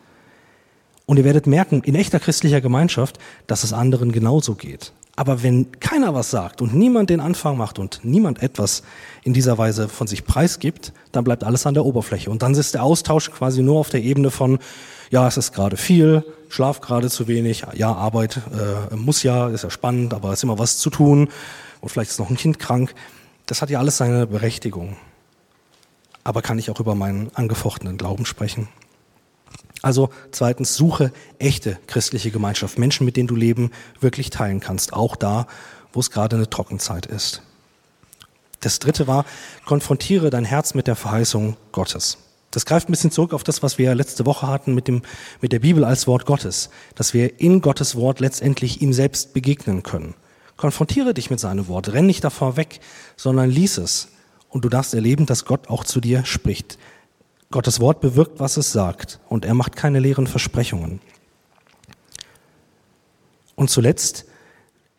Und 1.13 1.19
ihr 1.19 1.25
werdet 1.25 1.47
merken, 1.47 1.83
in 1.83 1.95
echter 1.95 2.19
christlicher 2.19 2.63
Gemeinschaft, 2.63 3.19
dass 3.47 3.65
es 3.65 3.75
anderen 3.75 4.13
genauso 4.13 4.55
geht. 4.55 4.95
Aber 5.15 5.43
wenn 5.43 5.71
keiner 5.79 6.15
was 6.15 6.31
sagt 6.31 6.63
und 6.63 6.75
niemand 6.75 7.11
den 7.11 7.21
Anfang 7.21 7.59
macht 7.59 7.79
und 7.79 8.01
niemand 8.03 8.43
etwas 8.43 8.83
in 9.23 9.35
dieser 9.35 9.59
Weise 9.59 9.91
von 9.91 10.07
sich 10.07 10.25
preisgibt, 10.25 10.95
dann 11.13 11.23
bleibt 11.23 11.45
alles 11.45 11.67
an 11.67 11.75
der 11.75 11.85
Oberfläche. 11.85 12.31
Und 12.31 12.41
dann 12.41 12.55
ist 12.55 12.73
der 12.73 12.83
Austausch 12.83 13.31
quasi 13.31 13.61
nur 13.61 13.79
auf 13.79 13.91
der 13.91 14.03
Ebene 14.03 14.31
von, 14.31 14.59
ja, 15.11 15.29
es 15.29 15.37
ist 15.37 15.53
gerade 15.53 15.77
viel, 15.77 16.25
schlaf 16.49 16.81
gerade 16.81 17.11
zu 17.11 17.29
wenig, 17.29 17.63
ja, 17.75 17.93
Arbeit 17.93 18.41
äh, 18.91 18.97
muss 18.97 19.23
ja, 19.23 19.51
ist 19.51 19.65
ja 19.65 19.71
spannend, 19.71 20.15
aber 20.15 20.29
es 20.29 20.39
ist 20.39 20.45
immer 20.45 20.59
was 20.59 20.79
zu 20.79 20.89
tun 20.89 21.29
und 21.83 21.89
vielleicht 21.91 22.11
ist 22.11 22.21
noch 22.21 22.31
ein 22.31 22.39
Kind 22.39 22.59
krank. 22.59 22.95
Das 23.45 23.61
hat 23.61 23.69
ja 23.69 23.81
alles 23.81 23.99
seine 23.99 24.27
Berechtigung. 24.27 24.97
Aber 26.25 26.41
kann 26.41 26.59
ich 26.59 26.71
auch 26.71 26.81
über 26.81 26.95
meinen 26.95 27.31
angefochtenen 27.35 27.99
Glauben 27.99 28.25
sprechen? 28.25 28.69
Also 29.83 30.11
zweitens, 30.31 30.77
suche 30.77 31.13
echte 31.39 31.79
christliche 31.89 32.31
Gemeinschaft, 32.31 32.79
Menschen, 32.79 33.05
mit 33.05 33.17
denen 33.17 33.27
du 33.27 33.35
Leben 33.35 33.73
wirklich 34.01 34.31
teilen 34.31 34.61
kannst, 34.61 34.93
auch 34.93 35.17
da, 35.17 35.49
wo 35.93 36.01
es 36.01 36.11
gerade 36.11 36.37
eine 36.37 36.49
Trockenzeit 36.49 37.07
ist. 37.07 37.43
Das 38.61 38.79
dritte 38.79 39.09
war, 39.09 39.25
konfrontiere 39.67 40.31
dein 40.31 40.45
Herz 40.45 40.75
mit 40.75 40.87
der 40.87 40.95
Verheißung 40.95 41.57
Gottes. 41.73 42.19
Das 42.53 42.65
greift 42.65 42.89
ein 42.89 42.93
bisschen 42.93 43.11
zurück 43.11 43.33
auf 43.33 43.43
das, 43.43 43.63
was 43.63 43.79
wir 43.79 43.95
letzte 43.95 44.25
Woche 44.25 44.47
hatten 44.47 44.75
mit, 44.75 44.87
dem, 44.87 45.03
mit 45.41 45.53
der 45.53 45.59
Bibel 45.59 45.85
als 45.85 46.07
Wort 46.07 46.27
Gottes, 46.27 46.71
dass 46.95 47.13
wir 47.13 47.41
in 47.41 47.61
Gottes 47.61 47.97
Wort 47.97 48.21
letztendlich 48.21 48.83
ihm 48.83 48.93
selbst 48.93 49.33
begegnen 49.33 49.83
können. 49.83 50.15
Konfrontiere 50.57 51.15
dich 51.15 51.31
mit 51.31 51.41
seinem 51.41 51.67
Wort, 51.67 51.93
renn 51.93 52.07
nicht 52.07 52.23
davor 52.23 52.57
weg, 52.57 52.81
sondern 53.17 53.51
lies 53.51 53.79
es 53.79 54.09
und 54.49 54.65
du 54.65 54.69
darfst 54.69 54.95
erleben, 54.95 55.27
dass 55.27 55.47
Gott 55.47 55.69
auch 55.69 55.83
zu 55.83 56.01
dir 56.01 56.25
spricht. 56.25 56.79
Gottes 57.53 57.79
Wort 57.79 58.01
bewirkt, 58.01 58.41
was 58.41 58.57
es 58.57 58.73
sagt, 58.73 59.21
und 59.29 59.45
er 59.45 59.55
macht 59.55 59.77
keine 59.77 60.01
leeren 60.01 60.27
Versprechungen. 60.27 61.01
Und 63.55 63.71
zuletzt, 63.71 64.25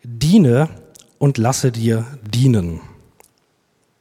diene 0.04 0.70
und 1.18 1.38
lasse 1.38 1.72
dir 1.72 2.06
dienen. 2.22 2.82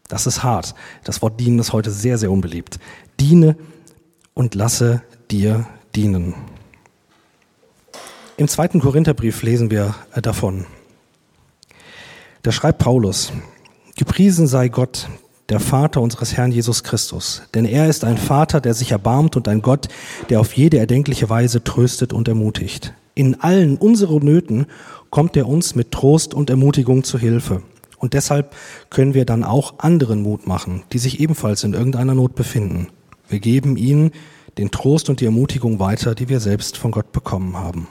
Das 0.08 0.26
ist 0.26 0.42
hart. 0.42 0.74
Das 1.04 1.22
Wort 1.22 1.40
dienen 1.40 1.58
ist 1.58 1.72
heute 1.72 1.90
sehr, 1.90 2.18
sehr 2.18 2.30
unbeliebt. 2.30 2.78
Diene 3.18 3.56
und 4.34 4.54
lasse 4.54 5.02
dir 5.30 5.66
dienen. 5.94 6.34
Im 8.36 8.48
zweiten 8.48 8.80
Korintherbrief 8.80 9.42
lesen 9.42 9.70
wir 9.70 9.94
äh, 10.12 10.22
davon. 10.22 10.66
Da 12.42 12.50
schreibt 12.50 12.78
Paulus, 12.78 13.32
Gepriesen 13.96 14.46
sei 14.46 14.68
Gott, 14.68 15.08
der 15.48 15.60
Vater 15.60 16.00
unseres 16.00 16.36
Herrn 16.36 16.52
Jesus 16.52 16.82
Christus. 16.82 17.42
Denn 17.54 17.64
er 17.64 17.88
ist 17.88 18.04
ein 18.04 18.18
Vater, 18.18 18.60
der 18.60 18.74
sich 18.74 18.92
erbarmt 18.92 19.36
und 19.36 19.48
ein 19.48 19.62
Gott, 19.62 19.88
der 20.30 20.40
auf 20.40 20.54
jede 20.54 20.78
erdenkliche 20.78 21.28
Weise 21.28 21.64
tröstet 21.64 22.12
und 22.12 22.28
ermutigt. 22.28 22.94
In 23.14 23.40
allen 23.40 23.76
unseren 23.76 24.24
Nöten 24.24 24.66
kommt 25.10 25.36
er 25.36 25.48
uns 25.48 25.74
mit 25.74 25.92
Trost 25.92 26.32
und 26.32 26.48
Ermutigung 26.48 27.04
zu 27.04 27.18
Hilfe. 27.18 27.62
Und 27.98 28.14
deshalb 28.14 28.54
können 28.90 29.14
wir 29.14 29.26
dann 29.26 29.44
auch 29.44 29.74
anderen 29.78 30.22
Mut 30.22 30.46
machen, 30.46 30.82
die 30.92 30.98
sich 30.98 31.20
ebenfalls 31.20 31.62
in 31.62 31.74
irgendeiner 31.74 32.14
Not 32.14 32.34
befinden. 32.34 32.88
Wir 33.28 33.38
geben 33.38 33.76
ihnen 33.76 34.12
den 34.58 34.70
Trost 34.70 35.08
und 35.08 35.20
die 35.20 35.24
Ermutigung 35.24 35.78
weiter, 35.78 36.14
die 36.14 36.28
wir 36.28 36.40
selbst 36.40 36.76
von 36.76 36.90
Gott 36.90 37.12
bekommen 37.12 37.56
haben. 37.56 37.86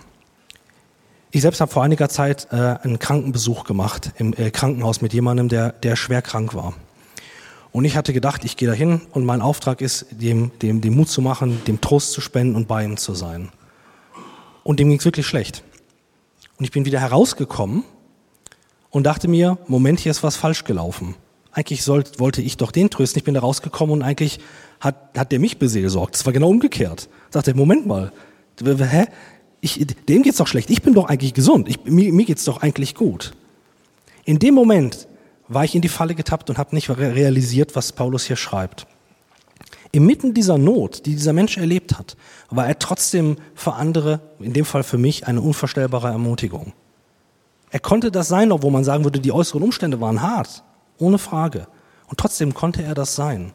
Ich 1.31 1.43
selbst 1.43 1.61
habe 1.61 1.71
vor 1.71 1.83
einiger 1.83 2.09
Zeit 2.09 2.47
äh, 2.51 2.55
einen 2.55 2.99
Krankenbesuch 2.99 3.63
gemacht 3.63 4.11
im 4.17 4.33
äh, 4.33 4.51
Krankenhaus 4.51 5.01
mit 5.01 5.13
jemandem, 5.13 5.47
der, 5.47 5.71
der 5.71 5.95
schwer 5.95 6.21
krank 6.21 6.53
war. 6.53 6.73
Und 7.71 7.85
ich 7.85 7.95
hatte 7.95 8.13
gedacht, 8.13 8.43
ich 8.43 8.57
gehe 8.57 8.67
dahin 8.67 9.01
und 9.11 9.25
mein 9.25 9.41
Auftrag 9.41 9.81
ist, 9.81 10.07
dem, 10.11 10.51
dem, 10.59 10.81
dem 10.81 10.95
Mut 10.95 11.09
zu 11.09 11.21
machen, 11.21 11.61
dem 11.67 11.79
Trost 11.79 12.11
zu 12.11 12.19
spenden 12.19 12.55
und 12.55 12.67
bei 12.67 12.83
ihm 12.83 12.97
zu 12.97 13.13
sein. 13.13 13.49
Und 14.63 14.79
dem 14.79 14.89
ging 14.89 14.99
es 14.99 15.05
wirklich 15.05 15.25
schlecht. 15.25 15.63
Und 16.57 16.65
ich 16.65 16.71
bin 16.71 16.85
wieder 16.85 16.99
herausgekommen 16.99 17.83
und 18.89 19.05
dachte 19.05 19.27
mir, 19.27 19.57
Moment, 19.67 19.99
hier 19.99 20.11
ist 20.11 20.21
was 20.21 20.35
falsch 20.35 20.65
gelaufen. 20.65 21.15
Eigentlich 21.53 21.83
sollte, 21.83 22.19
wollte 22.19 22.41
ich 22.41 22.57
doch 22.57 22.71
den 22.71 22.89
trösten. 22.89 23.19
Ich 23.19 23.23
bin 23.23 23.33
da 23.33 23.39
rausgekommen 23.39 23.93
und 23.93 24.03
eigentlich 24.03 24.39
hat, 24.79 25.17
hat 25.17 25.31
der 25.31 25.39
mich 25.39 25.57
beseelsorgt. 25.57 26.15
Das 26.15 26.25
war 26.25 26.33
genau 26.33 26.49
umgekehrt. 26.49 27.09
Sagte, 27.29 27.53
Moment 27.53 27.85
mal, 27.85 28.11
hä? 28.63 29.05
Ich, 29.61 29.85
dem 30.07 30.23
geht's 30.23 30.37
doch 30.37 30.47
schlecht. 30.47 30.69
Ich 30.69 30.81
bin 30.81 30.93
doch 30.93 31.05
eigentlich 31.05 31.33
gesund. 31.33 31.69
Ich, 31.69 31.83
mir, 31.85 32.11
mir 32.11 32.25
geht's 32.25 32.45
doch 32.45 32.61
eigentlich 32.61 32.95
gut. 32.95 33.31
In 34.23 34.39
dem 34.39 34.55
Moment 34.55 35.07
war 35.53 35.65
ich 35.65 35.75
in 35.75 35.81
die 35.81 35.89
Falle 35.89 36.15
getappt 36.15 36.49
und 36.49 36.57
habe 36.57 36.73
nicht 36.75 36.89
realisiert, 36.89 37.75
was 37.75 37.91
Paulus 37.91 38.23
hier 38.23 38.37
schreibt. 38.37 38.87
Inmitten 39.91 40.33
dieser 40.33 40.57
Not, 40.57 41.05
die 41.05 41.15
dieser 41.15 41.33
Mensch 41.33 41.57
erlebt 41.57 41.97
hat, 41.97 42.15
war 42.49 42.67
er 42.67 42.79
trotzdem 42.79 43.35
für 43.53 43.73
andere, 43.73 44.21
in 44.39 44.53
dem 44.53 44.63
Fall 44.63 44.83
für 44.83 44.97
mich, 44.97 45.27
eine 45.27 45.41
unvorstellbare 45.41 46.07
Ermutigung. 46.07 46.71
Er 47.69 47.81
konnte 47.81 48.11
das 48.11 48.29
sein, 48.29 48.53
obwohl 48.53 48.71
man 48.71 48.85
sagen 48.85 49.03
würde, 49.03 49.19
die 49.19 49.33
äußeren 49.33 49.61
Umstände 49.61 49.99
waren 49.99 50.21
hart, 50.21 50.63
ohne 50.97 51.17
Frage. 51.17 51.67
Und 52.07 52.17
trotzdem 52.17 52.53
konnte 52.53 52.83
er 52.83 52.93
das 52.93 53.15
sein. 53.15 53.51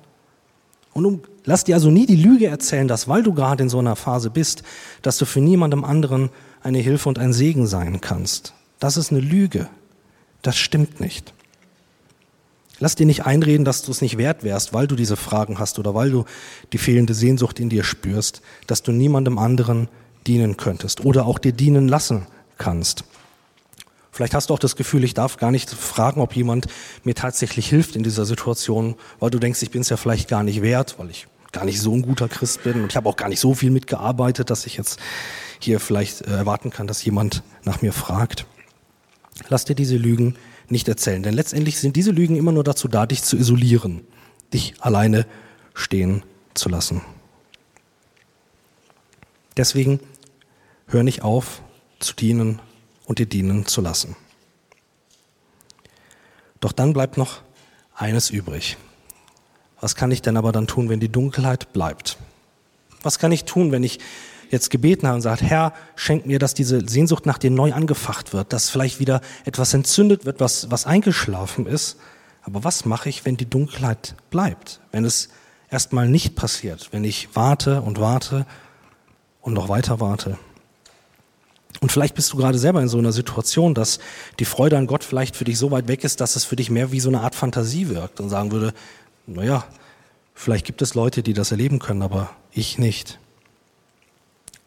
Und 0.93 1.07
um, 1.07 1.23
lass 1.45 1.65
dir 1.65 1.75
also 1.75 1.91
nie 1.91 2.07
die 2.07 2.17
Lüge 2.17 2.47
erzählen, 2.47 2.89
dass 2.89 3.09
weil 3.09 3.23
du 3.23 3.33
gerade 3.33 3.63
in 3.63 3.69
so 3.71 3.79
einer 3.79 3.97
Phase 3.97 4.29
bist, 4.29 4.63
dass 5.01 5.17
du 5.17 5.25
für 5.25 5.41
niemandem 5.41 5.85
anderen 5.85 6.31
eine 6.63 6.79
Hilfe 6.79 7.09
und 7.09 7.19
ein 7.19 7.33
Segen 7.33 7.67
sein 7.67 8.03
kannst. 8.03 8.53
Das 8.79 8.99
ist 8.99 9.11
eine 9.11 9.21
Lüge. 9.21 9.69
Das 10.43 10.57
stimmt 10.57 11.01
nicht. 11.01 11.33
Lass 12.79 12.95
dir 12.95 13.07
nicht 13.07 13.25
einreden, 13.25 13.65
dass 13.65 13.83
du 13.83 13.91
es 13.91 14.03
nicht 14.03 14.19
wert 14.19 14.45
wärst, 14.45 14.75
weil 14.75 14.87
du 14.87 14.97
diese 14.97 15.17
Fragen 15.17 15.59
hast 15.59 15.79
oder 15.79 15.95
weil 15.95 16.11
du 16.11 16.25
die 16.73 16.79
fehlende 16.79 17.15
Sehnsucht 17.15 17.59
in 17.59 17.71
dir 17.71 17.85
spürst, 17.85 18.43
dass 18.67 18.83
du 18.83 18.93
niemandem 18.93 19.39
anderen 19.39 19.89
dienen 20.27 20.57
könntest 20.57 21.05
oder 21.05 21.27
auch 21.27 21.39
dir 21.39 21.53
dienen 21.53 21.89
lassen 21.89 22.27
kannst. 22.59 23.05
Vielleicht 24.13 24.35
hast 24.35 24.49
du 24.51 24.55
auch 24.55 24.59
das 24.59 24.77
Gefühl, 24.77 25.05
ich 25.05 25.15
darf 25.15 25.37
gar 25.37 25.51
nicht 25.51 25.71
fragen, 25.71 26.21
ob 26.21 26.35
jemand 26.35 26.69
mir 27.05 27.15
tatsächlich 27.15 27.69
hilft 27.69 27.97
in 27.97 28.03
dieser 28.03 28.25
Situation, 28.25 28.95
weil 29.21 29.31
du 29.31 29.39
denkst, 29.39 29.63
ich 29.63 29.71
bin 29.71 29.83
es 29.83 29.91
ja 29.91 29.97
vielleicht 29.97 30.29
gar 30.29 30.43
nicht 30.43 30.63
wert, 30.63 30.99
weil 30.99 31.11
ich 31.11 31.29
gar 31.53 31.65
nicht 31.65 31.81
so 31.81 31.95
ein 31.95 32.03
guter 32.03 32.29
Christ 32.29 32.65
bin 32.65 32.83
und 32.83 32.91
ich 32.91 32.97
habe 32.97 33.09
auch 33.09 33.17
gar 33.17 33.29
nicht 33.29 33.41
so 33.41 33.55
viel 33.55 33.71
mitgearbeitet, 33.71 34.51
dass 34.51 34.67
ich 34.67 34.77
jetzt 34.77 34.99
hier 35.59 35.81
vielleicht 35.81 36.23
äh, 36.23 36.31
erwarten 36.31 36.71
kann, 36.71 36.87
dass 36.87 37.05
jemand 37.05 37.43
nach 37.65 37.83
mir 37.83 37.93
fragt. 37.93 38.47
Lass 39.49 39.65
dir 39.65 39.75
diese 39.75 39.97
Lügen 39.97 40.37
nicht 40.71 40.89
erzählen. 40.89 41.23
Denn 41.23 41.35
letztendlich 41.35 41.79
sind 41.79 41.97
diese 41.97 42.11
Lügen 42.11 42.37
immer 42.37 42.53
nur 42.53 42.65
dazu 42.65 42.89
da, 42.89 43.07
dich 43.07 43.23
zu 43.23 43.37
isolieren, 43.37 44.07
dich 44.53 44.75
alleine 44.81 45.27
stehen 45.75 46.23
zu 46.55 46.69
lassen. 46.69 47.03
Deswegen 49.57 50.01
hör 50.87 51.03
nicht 51.03 51.23
auf 51.23 51.63
zu 51.99 52.15
dienen 52.15 52.61
und 53.07 53.19
dir 53.19 53.27
dienen 53.27 53.67
zu 53.67 53.81
lassen. 53.81 54.17
Doch 56.61 56.73
dann 56.73 56.93
bleibt 56.93 57.17
noch 57.17 57.43
eines 57.95 58.31
übrig. 58.31 58.77
Was 59.81 59.95
kann 59.95 60.11
ich 60.11 60.23
denn 60.23 60.37
aber 60.37 60.53
dann 60.53 60.67
tun, 60.67 60.89
wenn 60.89 61.01
die 61.01 61.11
Dunkelheit 61.11 61.73
bleibt? 61.73 62.17
Was 63.03 63.19
kann 63.19 63.33
ich 63.33 63.45
tun, 63.45 63.73
wenn 63.73 63.85
ich 63.85 63.99
jetzt 64.51 64.71
gebeten 64.71 65.07
habe 65.07 65.17
und 65.17 65.23
sagt, 65.23 65.43
Herr, 65.43 65.73
schenk 65.95 66.27
mir, 66.27 66.39
dass 66.39 66.55
diese 66.55 66.87
Sehnsucht 66.89 67.27
nach 67.27 67.39
dir 67.39 67.51
neu 67.51 67.73
angefacht 67.73 68.33
wird, 68.33 68.53
dass 68.53 68.71
vielleicht 68.71 69.01
wieder 69.01 69.21
etwas 69.45 69.75
entzündet 69.75 70.25
wird, 70.25 70.41
was, 70.41 70.71
was 70.71 70.87
eingeschlafen 70.87 71.67
ist. 71.67 71.99
Aber 72.43 72.63
was 72.65 72.85
mache 72.85 73.09
ich, 73.09 73.25
wenn 73.25 73.37
die 73.37 73.49
Dunkelheit 73.49 74.15
bleibt? 74.31 74.81
Wenn 74.93 75.05
es 75.05 75.29
erstmal 75.71 76.09
nicht 76.09 76.37
passiert, 76.37 76.89
wenn 76.93 77.05
ich 77.05 77.31
warte 77.35 77.83
und 77.83 78.01
warte 78.01 78.47
und 79.41 79.53
noch 79.53 79.69
weiter 79.69 80.01
warte? 80.01 80.39
Und 81.81 81.93
vielleicht 81.93 82.15
bist 82.15 82.33
du 82.33 82.37
gerade 82.37 82.59
selber 82.59 82.81
in 82.81 82.89
so 82.89 82.99
einer 82.99 83.13
Situation, 83.13 83.75
dass 83.75 83.99
die 84.39 84.45
Freude 84.45 84.79
an 84.79 84.87
Gott 84.87 85.05
vielleicht 85.05 85.37
für 85.37 85.45
dich 85.45 85.59
so 85.59 85.71
weit 85.71 85.89
weg 85.89 86.05
ist, 86.05 86.21
dass 86.21 86.37
es 86.37 86.45
für 86.45 86.57
dich 86.57 86.71
mehr 86.71 86.93
wie 86.93 87.01
so 87.01 87.09
eine 87.09 87.21
Art 87.21 87.35
Fantasie 87.35 87.89
wirkt 87.89 88.21
und 88.21 88.31
sagen 88.31 88.51
würde, 88.51 88.73
naja, 89.27 89.65
vielleicht 90.35 90.65
gibt 90.65 90.81
es 90.83 90.95
Leute, 90.95 91.23
die 91.23 91.35
das 91.35 91.51
erleben 91.51 91.79
können, 91.79 92.03
aber 92.03 92.31
ich 92.53 92.79
nicht. 92.79 93.19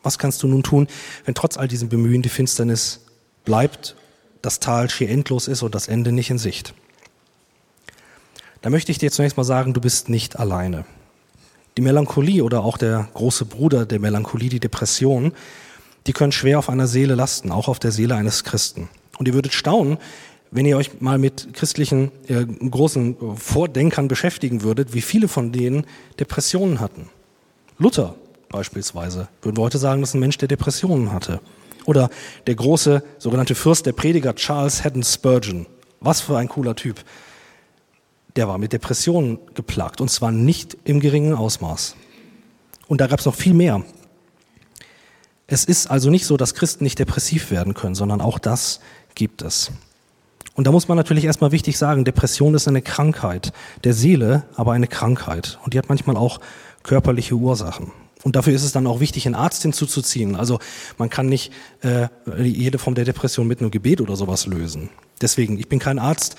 Was 0.03 0.17
kannst 0.17 0.41
du 0.43 0.47
nun 0.47 0.63
tun, 0.63 0.87
wenn 1.25 1.35
trotz 1.35 1.57
all 1.57 1.67
diesem 1.67 1.89
Bemühen 1.89 2.21
die 2.21 2.29
Finsternis 2.29 3.01
bleibt, 3.45 3.95
das 4.41 4.59
Tal 4.59 4.89
schier 4.89 5.09
endlos 5.09 5.47
ist 5.47 5.61
und 5.63 5.75
das 5.75 5.87
Ende 5.87 6.11
nicht 6.11 6.29
in 6.29 6.37
Sicht? 6.37 6.73
Da 8.61 8.69
möchte 8.69 8.91
ich 8.91 8.97
dir 8.97 9.11
zunächst 9.11 9.37
mal 9.37 9.43
sagen, 9.43 9.73
du 9.73 9.81
bist 9.81 10.09
nicht 10.09 10.39
alleine. 10.39 10.85
Die 11.77 11.81
Melancholie 11.81 12.43
oder 12.43 12.63
auch 12.63 12.77
der 12.77 13.07
große 13.13 13.45
Bruder 13.45 13.85
der 13.85 13.99
Melancholie, 13.99 14.49
die 14.49 14.59
Depression, 14.59 15.33
die 16.07 16.13
können 16.13 16.31
schwer 16.31 16.59
auf 16.59 16.69
einer 16.69 16.87
Seele 16.87 17.15
lasten, 17.15 17.51
auch 17.51 17.67
auf 17.67 17.79
der 17.79 17.91
Seele 17.91 18.15
eines 18.15 18.43
Christen. 18.43 18.89
Und 19.17 19.27
ihr 19.27 19.33
würdet 19.33 19.53
staunen, 19.53 19.97
wenn 20.51 20.65
ihr 20.65 20.77
euch 20.77 20.99
mal 20.99 21.17
mit 21.17 21.53
christlichen 21.53 22.11
äh, 22.27 22.45
großen 22.45 23.37
Vordenkern 23.37 24.07
beschäftigen 24.07 24.63
würdet, 24.63 24.93
wie 24.93 25.01
viele 25.01 25.27
von 25.27 25.51
denen 25.51 25.85
Depressionen 26.19 26.79
hatten. 26.79 27.09
Luther 27.77 28.15
beispielsweise. 28.49 29.27
Würden 29.41 29.57
wir 29.57 29.63
heute 29.63 29.77
sagen, 29.77 30.01
das 30.01 30.11
ist 30.11 30.15
ein 30.15 30.19
Mensch, 30.19 30.37
der 30.37 30.47
Depressionen 30.47 31.11
hatte. 31.11 31.39
Oder 31.85 32.09
der 32.47 32.55
große 32.55 33.03
sogenannte 33.17 33.55
Fürst 33.55 33.85
der 33.85 33.93
Prediger 33.93 34.35
Charles 34.35 34.83
Haddon 34.83 35.03
Spurgeon. 35.03 35.65
Was 36.01 36.21
für 36.21 36.37
ein 36.37 36.49
cooler 36.49 36.75
Typ. 36.75 37.03
Der 38.35 38.47
war 38.47 38.57
mit 38.57 38.73
Depressionen 38.73 39.39
geplagt 39.53 40.01
und 40.01 40.09
zwar 40.09 40.31
nicht 40.31 40.77
im 40.83 40.99
geringen 40.99 41.33
Ausmaß. 41.33 41.95
Und 42.87 43.01
da 43.01 43.07
gab 43.07 43.19
es 43.19 43.25
noch 43.25 43.35
viel 43.35 43.53
mehr. 43.53 43.83
Es 45.47 45.65
ist 45.65 45.89
also 45.89 46.09
nicht 46.09 46.25
so, 46.25 46.37
dass 46.37 46.53
Christen 46.53 46.83
nicht 46.83 46.99
depressiv 46.99 47.49
werden 47.49 47.73
können, 47.73 47.95
sondern 47.95 48.21
auch 48.21 48.37
das 48.37 48.81
gibt 49.15 49.41
es. 49.41 49.71
Und 50.53 50.67
da 50.67 50.71
muss 50.71 50.87
man 50.87 50.97
natürlich 50.97 51.25
erstmal 51.25 51.51
wichtig 51.51 51.77
sagen, 51.77 52.05
Depression 52.05 52.53
ist 52.53 52.67
eine 52.67 52.81
Krankheit 52.81 53.51
der 53.83 53.93
Seele, 53.93 54.43
aber 54.55 54.73
eine 54.73 54.87
Krankheit. 54.87 55.57
Und 55.63 55.73
die 55.73 55.77
hat 55.77 55.89
manchmal 55.89 56.17
auch 56.17 56.39
körperliche 56.83 57.35
Ursachen. 57.35 57.91
Und 58.23 58.35
dafür 58.35 58.53
ist 58.53 58.63
es 58.63 58.73
dann 58.73 58.85
auch 58.87 58.99
wichtig, 58.99 59.25
einen 59.25 59.35
Arzt 59.35 59.61
hinzuzuziehen. 59.61 60.35
Also 60.35 60.59
man 60.97 61.09
kann 61.09 61.27
nicht 61.27 61.53
äh, 61.81 62.07
jede 62.41 62.77
Form 62.77 62.95
der 62.95 63.05
Depression 63.05 63.47
mit 63.47 63.61
einem 63.61 63.71
Gebet 63.71 64.01
oder 64.01 64.15
sowas 64.15 64.45
lösen. 64.45 64.89
Deswegen, 65.21 65.57
ich 65.57 65.69
bin 65.69 65.79
kein 65.79 65.99
Arzt. 65.99 66.35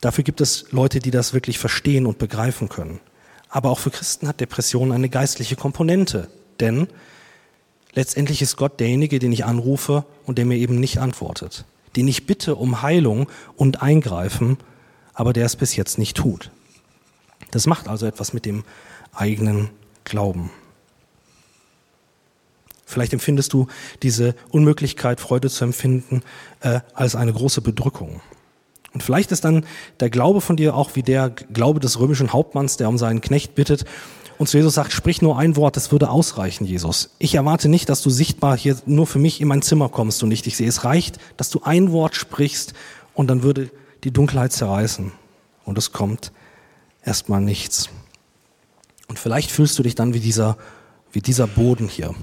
Dafür 0.00 0.24
gibt 0.24 0.40
es 0.40 0.66
Leute, 0.72 0.98
die 0.98 1.12
das 1.12 1.32
wirklich 1.32 1.58
verstehen 1.58 2.06
und 2.06 2.18
begreifen 2.18 2.68
können. 2.68 2.98
Aber 3.48 3.70
auch 3.70 3.78
für 3.78 3.90
Christen 3.90 4.26
hat 4.26 4.40
Depression 4.40 4.90
eine 4.90 5.08
geistliche 5.08 5.54
Komponente. 5.54 6.28
Denn 6.58 6.88
letztendlich 7.92 8.42
ist 8.42 8.56
Gott 8.56 8.80
derjenige, 8.80 9.20
den 9.20 9.30
ich 9.30 9.44
anrufe 9.44 10.04
und 10.26 10.38
der 10.38 10.46
mir 10.46 10.56
eben 10.56 10.80
nicht 10.80 10.98
antwortet. 10.98 11.64
Den 11.94 12.08
ich 12.08 12.26
bitte 12.26 12.56
um 12.56 12.82
Heilung 12.82 13.28
und 13.56 13.80
Eingreifen, 13.80 14.56
aber 15.14 15.32
der 15.32 15.46
es 15.46 15.54
bis 15.54 15.76
jetzt 15.76 15.98
nicht 15.98 16.16
tut. 16.16 16.50
Das 17.52 17.66
macht 17.66 17.86
also 17.86 18.06
etwas 18.06 18.32
mit 18.32 18.44
dem 18.44 18.64
eigenen 19.12 19.68
Glauben. 20.04 20.50
Vielleicht 22.92 23.12
empfindest 23.12 23.52
du 23.52 23.66
diese 24.02 24.34
Unmöglichkeit, 24.50 25.20
Freude 25.20 25.50
zu 25.50 25.64
empfinden, 25.64 26.22
äh, 26.60 26.80
als 26.94 27.16
eine 27.16 27.32
große 27.32 27.60
Bedrückung. 27.60 28.20
Und 28.94 29.02
vielleicht 29.02 29.32
ist 29.32 29.44
dann 29.44 29.64
der 30.00 30.10
Glaube 30.10 30.40
von 30.40 30.56
dir 30.56 30.74
auch 30.74 30.90
wie 30.94 31.02
der 31.02 31.30
Glaube 31.30 31.80
des 31.80 31.98
römischen 31.98 32.32
Hauptmanns, 32.32 32.76
der 32.76 32.88
um 32.88 32.98
seinen 32.98 33.20
Knecht 33.20 33.54
bittet 33.54 33.84
und 34.42 34.48
zu 34.48 34.56
Jesus 34.56 34.74
sagt, 34.74 34.92
sprich 34.92 35.22
nur 35.22 35.38
ein 35.38 35.54
Wort, 35.56 35.76
das 35.76 35.92
würde 35.92 36.10
ausreichen, 36.10 36.64
Jesus. 36.64 37.10
Ich 37.18 37.36
erwarte 37.36 37.68
nicht, 37.68 37.88
dass 37.88 38.02
du 38.02 38.10
sichtbar 38.10 38.56
hier 38.56 38.76
nur 38.86 39.06
für 39.06 39.20
mich 39.20 39.40
in 39.40 39.48
mein 39.48 39.62
Zimmer 39.62 39.88
kommst 39.88 40.22
und 40.22 40.30
nicht 40.30 40.46
ich 40.46 40.56
sehe. 40.56 40.66
Es 40.68 40.84
reicht, 40.84 41.18
dass 41.36 41.50
du 41.50 41.60
ein 41.62 41.92
Wort 41.92 42.16
sprichst 42.16 42.74
und 43.14 43.28
dann 43.28 43.42
würde 43.42 43.70
die 44.04 44.10
Dunkelheit 44.10 44.52
zerreißen. 44.52 45.12
Und 45.64 45.78
es 45.78 45.92
kommt 45.92 46.32
erstmal 47.04 47.40
nichts. 47.40 47.88
Und 49.06 49.18
vielleicht 49.18 49.50
fühlst 49.52 49.78
du 49.78 49.84
dich 49.84 49.94
dann 49.94 50.12
wie 50.12 50.20
dieser, 50.20 50.56
wie 51.12 51.20
dieser 51.20 51.46
Boden 51.46 51.86
hier 51.86 52.14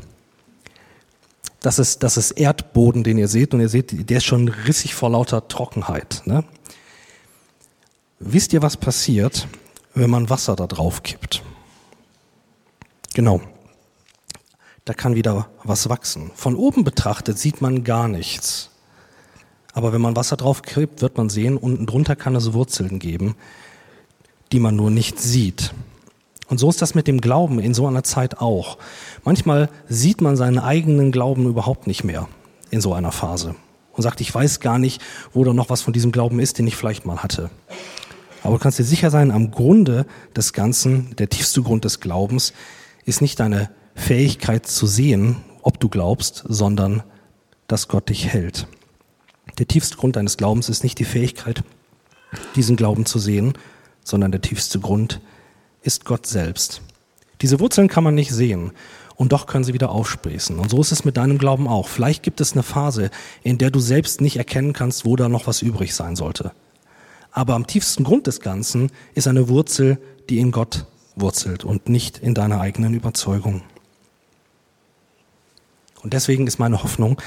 das 1.61 1.79
ist, 1.79 2.03
das 2.03 2.17
ist 2.17 2.31
Erdboden, 2.31 3.03
den 3.03 3.17
ihr 3.17 3.27
seht, 3.27 3.53
und 3.53 3.59
ihr 3.59 3.69
seht, 3.69 4.09
der 4.09 4.17
ist 4.17 4.25
schon 4.25 4.47
rissig 4.47 4.95
vor 4.95 5.09
lauter 5.09 5.47
Trockenheit. 5.47 6.21
Ne? 6.25 6.43
Wisst 8.19 8.53
ihr, 8.53 8.61
was 8.61 8.77
passiert, 8.77 9.47
wenn 9.93 10.09
man 10.09 10.29
Wasser 10.29 10.55
da 10.55 10.67
drauf 10.67 11.03
kippt. 11.03 11.43
Genau. 13.13 13.41
Da 14.85 14.93
kann 14.93 15.15
wieder 15.15 15.49
was 15.63 15.89
wachsen. 15.89 16.31
Von 16.35 16.55
oben 16.55 16.83
betrachtet 16.83 17.37
sieht 17.37 17.61
man 17.61 17.83
gar 17.83 18.07
nichts. 18.07 18.71
Aber 19.73 19.93
wenn 19.93 20.01
man 20.01 20.15
Wasser 20.15 20.37
drauf 20.37 20.61
kippt, 20.61 21.01
wird 21.01 21.17
man 21.17 21.29
sehen, 21.29 21.57
unten 21.57 21.85
drunter 21.85 22.15
kann 22.15 22.35
es 22.35 22.53
Wurzeln 22.53 22.99
geben, 22.99 23.35
die 24.51 24.59
man 24.59 24.75
nur 24.75 24.89
nicht 24.89 25.19
sieht. 25.19 25.73
Und 26.49 26.57
so 26.57 26.69
ist 26.69 26.81
das 26.81 26.95
mit 26.95 27.07
dem 27.07 27.21
Glauben 27.21 27.59
in 27.59 27.75
so 27.75 27.87
einer 27.87 28.03
Zeit 28.03 28.39
auch. 28.39 28.79
Manchmal 29.23 29.69
sieht 29.87 30.19
man 30.19 30.35
seinen 30.35 30.57
eigenen 30.57 31.11
Glauben 31.11 31.45
überhaupt 31.45 31.85
nicht 31.85 32.03
mehr 32.03 32.27
in 32.71 32.81
so 32.81 32.93
einer 32.93 33.11
Phase 33.11 33.55
und 33.93 34.03
sagt, 34.03 34.19
ich 34.19 34.33
weiß 34.33 34.59
gar 34.59 34.79
nicht, 34.79 35.01
wo 35.31 35.43
da 35.43 35.53
noch 35.53 35.69
was 35.69 35.81
von 35.81 35.93
diesem 35.93 36.11
Glauben 36.11 36.39
ist, 36.39 36.57
den 36.57 36.67
ich 36.67 36.75
vielleicht 36.75 37.05
mal 37.05 37.21
hatte. 37.21 37.51
Aber 38.41 38.55
du 38.57 38.63
kannst 38.63 38.79
dir 38.79 38.83
sicher 38.83 39.11
sein, 39.11 39.31
am 39.31 39.51
Grunde 39.51 40.05
des 40.35 40.53
Ganzen, 40.53 41.15
der 41.17 41.29
tiefste 41.29 41.61
Grund 41.61 41.85
des 41.85 41.99
Glaubens, 41.99 42.53
ist 43.05 43.21
nicht 43.21 43.39
deine 43.39 43.69
Fähigkeit 43.93 44.65
zu 44.65 44.87
sehen, 44.87 45.37
ob 45.61 45.79
du 45.79 45.87
glaubst, 45.89 46.45
sondern 46.47 47.03
dass 47.67 47.87
Gott 47.87 48.09
dich 48.09 48.27
hält. 48.27 48.65
Der 49.59 49.67
tiefste 49.67 49.97
Grund 49.97 50.15
deines 50.15 50.37
Glaubens 50.37 50.69
ist 50.69 50.83
nicht 50.83 50.97
die 50.97 51.05
Fähigkeit, 51.05 51.63
diesen 52.55 52.75
Glauben 52.75 53.05
zu 53.05 53.19
sehen, 53.19 53.53
sondern 54.03 54.31
der 54.31 54.41
tiefste 54.41 54.79
Grund 54.79 55.19
ist 55.81 56.05
Gott 56.05 56.25
selbst. 56.25 56.81
Diese 57.41 57.59
Wurzeln 57.59 57.87
kann 57.87 58.03
man 58.03 58.15
nicht 58.15 58.31
sehen 58.31 58.71
und 59.15 59.31
doch 59.31 59.47
können 59.47 59.63
sie 59.63 59.73
wieder 59.73 59.89
aufsprießen. 59.89 60.59
Und 60.59 60.69
so 60.69 60.79
ist 60.81 60.91
es 60.91 61.05
mit 61.05 61.17
deinem 61.17 61.37
Glauben 61.37 61.67
auch. 61.67 61.87
Vielleicht 61.87 62.23
gibt 62.23 62.41
es 62.41 62.53
eine 62.53 62.63
Phase, 62.63 63.11
in 63.43 63.57
der 63.57 63.71
du 63.71 63.79
selbst 63.79 64.21
nicht 64.21 64.37
erkennen 64.37 64.73
kannst, 64.73 65.05
wo 65.05 65.15
da 65.15 65.29
noch 65.29 65.47
was 65.47 65.61
übrig 65.61 65.93
sein 65.93 66.15
sollte. 66.15 66.51
Aber 67.31 67.55
am 67.55 67.67
tiefsten 67.67 68.03
Grund 68.03 68.27
des 68.27 68.39
Ganzen 68.39 68.91
ist 69.13 69.27
eine 69.27 69.49
Wurzel, 69.49 69.99
die 70.29 70.39
in 70.39 70.51
Gott 70.51 70.85
wurzelt 71.15 71.63
und 71.63 71.89
nicht 71.89 72.17
in 72.17 72.33
deiner 72.33 72.61
eigenen 72.61 72.93
Überzeugung. 72.93 73.61
Und 76.01 76.13
deswegen 76.13 76.47
ist 76.47 76.59
meine 76.59 76.81
Hoffnung, 76.81 77.21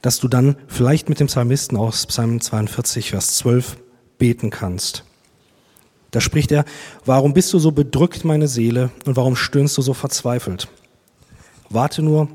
dass 0.00 0.20
du 0.20 0.28
dann 0.28 0.56
vielleicht 0.66 1.08
mit 1.08 1.20
dem 1.20 1.26
Psalmisten 1.26 1.76
aus 1.76 2.06
Psalm 2.06 2.40
42, 2.40 3.10
Vers 3.10 3.36
12 3.38 3.76
beten 4.18 4.50
kannst. 4.50 5.04
Da 6.12 6.20
spricht 6.20 6.52
er, 6.52 6.64
warum 7.04 7.32
bist 7.32 7.52
du 7.52 7.58
so 7.58 7.72
bedrückt, 7.72 8.24
meine 8.24 8.46
Seele, 8.46 8.90
und 9.06 9.16
warum 9.16 9.34
stöhnst 9.34 9.76
du 9.78 9.82
so 9.82 9.94
verzweifelt? 9.94 10.68
Warte 11.70 12.02
nur 12.02 12.28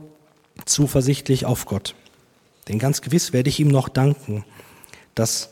zuversichtlich 0.65 1.45
auf 1.45 1.65
Gott. 1.65 1.95
Denn 2.67 2.79
ganz 2.79 3.01
gewiss 3.01 3.33
werde 3.33 3.49
ich 3.49 3.59
ihm 3.59 3.69
noch 3.69 3.87
danken, 3.87 4.43
dass 5.15 5.51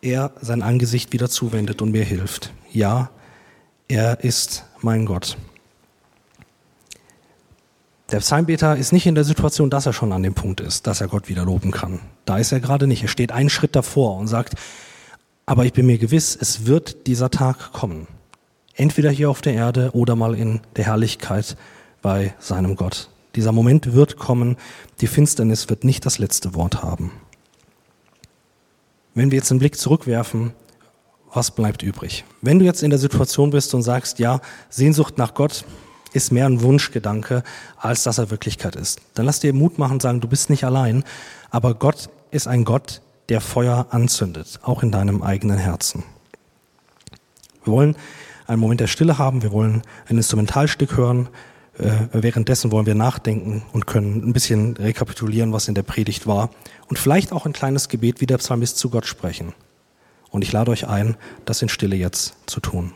er 0.00 0.32
sein 0.40 0.62
Angesicht 0.62 1.12
wieder 1.12 1.28
zuwendet 1.28 1.82
und 1.82 1.90
mir 1.90 2.04
hilft. 2.04 2.52
Ja, 2.72 3.10
er 3.88 4.22
ist 4.22 4.64
mein 4.80 5.04
Gott. 5.04 5.36
Der 8.12 8.20
Psalmbeter 8.20 8.76
ist 8.76 8.92
nicht 8.92 9.06
in 9.06 9.16
der 9.16 9.24
Situation, 9.24 9.70
dass 9.70 9.86
er 9.86 9.92
schon 9.92 10.12
an 10.12 10.22
dem 10.22 10.34
Punkt 10.34 10.60
ist, 10.60 10.86
dass 10.86 11.00
er 11.00 11.08
Gott 11.08 11.28
wieder 11.28 11.44
loben 11.44 11.72
kann. 11.72 12.00
Da 12.24 12.38
ist 12.38 12.52
er 12.52 12.60
gerade 12.60 12.86
nicht. 12.86 13.02
Er 13.02 13.08
steht 13.08 13.32
einen 13.32 13.50
Schritt 13.50 13.74
davor 13.74 14.16
und 14.18 14.28
sagt, 14.28 14.54
aber 15.46 15.64
ich 15.64 15.72
bin 15.72 15.86
mir 15.86 15.98
gewiss, 15.98 16.36
es 16.40 16.66
wird 16.66 17.06
dieser 17.06 17.30
Tag 17.30 17.72
kommen. 17.72 18.06
Entweder 18.74 19.10
hier 19.10 19.30
auf 19.30 19.40
der 19.40 19.54
Erde 19.54 19.90
oder 19.92 20.16
mal 20.16 20.34
in 20.34 20.60
der 20.76 20.86
Herrlichkeit 20.86 21.56
bei 22.02 22.34
seinem 22.38 22.76
Gott. 22.76 23.08
Dieser 23.36 23.52
Moment 23.52 23.92
wird 23.92 24.16
kommen. 24.16 24.56
Die 25.00 25.06
Finsternis 25.06 25.68
wird 25.68 25.84
nicht 25.84 26.06
das 26.06 26.18
letzte 26.18 26.54
Wort 26.54 26.82
haben. 26.82 27.12
Wenn 29.14 29.30
wir 29.30 29.38
jetzt 29.38 29.50
einen 29.50 29.60
Blick 29.60 29.76
zurückwerfen, 29.76 30.52
was 31.32 31.50
bleibt 31.50 31.82
übrig? 31.82 32.24
Wenn 32.42 32.58
du 32.58 32.64
jetzt 32.64 32.82
in 32.82 32.90
der 32.90 32.98
Situation 32.98 33.50
bist 33.50 33.74
und 33.74 33.82
sagst, 33.82 34.18
ja, 34.18 34.40
Sehnsucht 34.70 35.18
nach 35.18 35.34
Gott 35.34 35.64
ist 36.12 36.32
mehr 36.32 36.46
ein 36.46 36.62
Wunschgedanke, 36.62 37.42
als 37.76 38.04
dass 38.04 38.18
er 38.18 38.30
Wirklichkeit 38.30 38.76
ist, 38.76 39.00
dann 39.14 39.26
lass 39.26 39.40
dir 39.40 39.52
Mut 39.52 39.78
machen 39.78 39.94
und 39.94 40.02
sagen, 40.02 40.20
du 40.20 40.28
bist 40.28 40.48
nicht 40.48 40.64
allein, 40.64 41.04
aber 41.50 41.74
Gott 41.74 42.08
ist 42.30 42.46
ein 42.46 42.64
Gott, 42.64 43.02
der 43.28 43.40
Feuer 43.40 43.86
anzündet, 43.90 44.60
auch 44.62 44.82
in 44.82 44.90
deinem 44.90 45.22
eigenen 45.22 45.58
Herzen. 45.58 46.04
Wir 47.64 47.72
wollen 47.72 47.96
einen 48.46 48.60
Moment 48.60 48.80
der 48.80 48.86
Stille 48.86 49.18
haben, 49.18 49.42
wir 49.42 49.52
wollen 49.52 49.82
ein 50.08 50.16
Instrumentalstück 50.16 50.96
hören, 50.96 51.28
äh, 51.78 51.90
währenddessen 52.12 52.70
wollen 52.70 52.86
wir 52.86 52.94
nachdenken 52.94 53.62
und 53.72 53.86
können 53.86 54.22
ein 54.28 54.32
bisschen 54.32 54.76
rekapitulieren, 54.76 55.52
was 55.52 55.68
in 55.68 55.74
der 55.74 55.82
Predigt 55.82 56.26
war 56.26 56.50
und 56.88 56.98
vielleicht 56.98 57.32
auch 57.32 57.46
ein 57.46 57.52
kleines 57.52 57.88
Gebet 57.88 58.20
wie 58.20 58.26
der 58.26 58.38
Psalmist 58.38 58.76
zu 58.76 58.90
Gott 58.90 59.06
sprechen. 59.06 59.54
Und 60.30 60.42
ich 60.42 60.52
lade 60.52 60.70
euch 60.70 60.86
ein, 60.86 61.16
das 61.44 61.62
in 61.62 61.68
Stille 61.68 61.96
jetzt 61.96 62.36
zu 62.46 62.60
tun. 62.60 62.92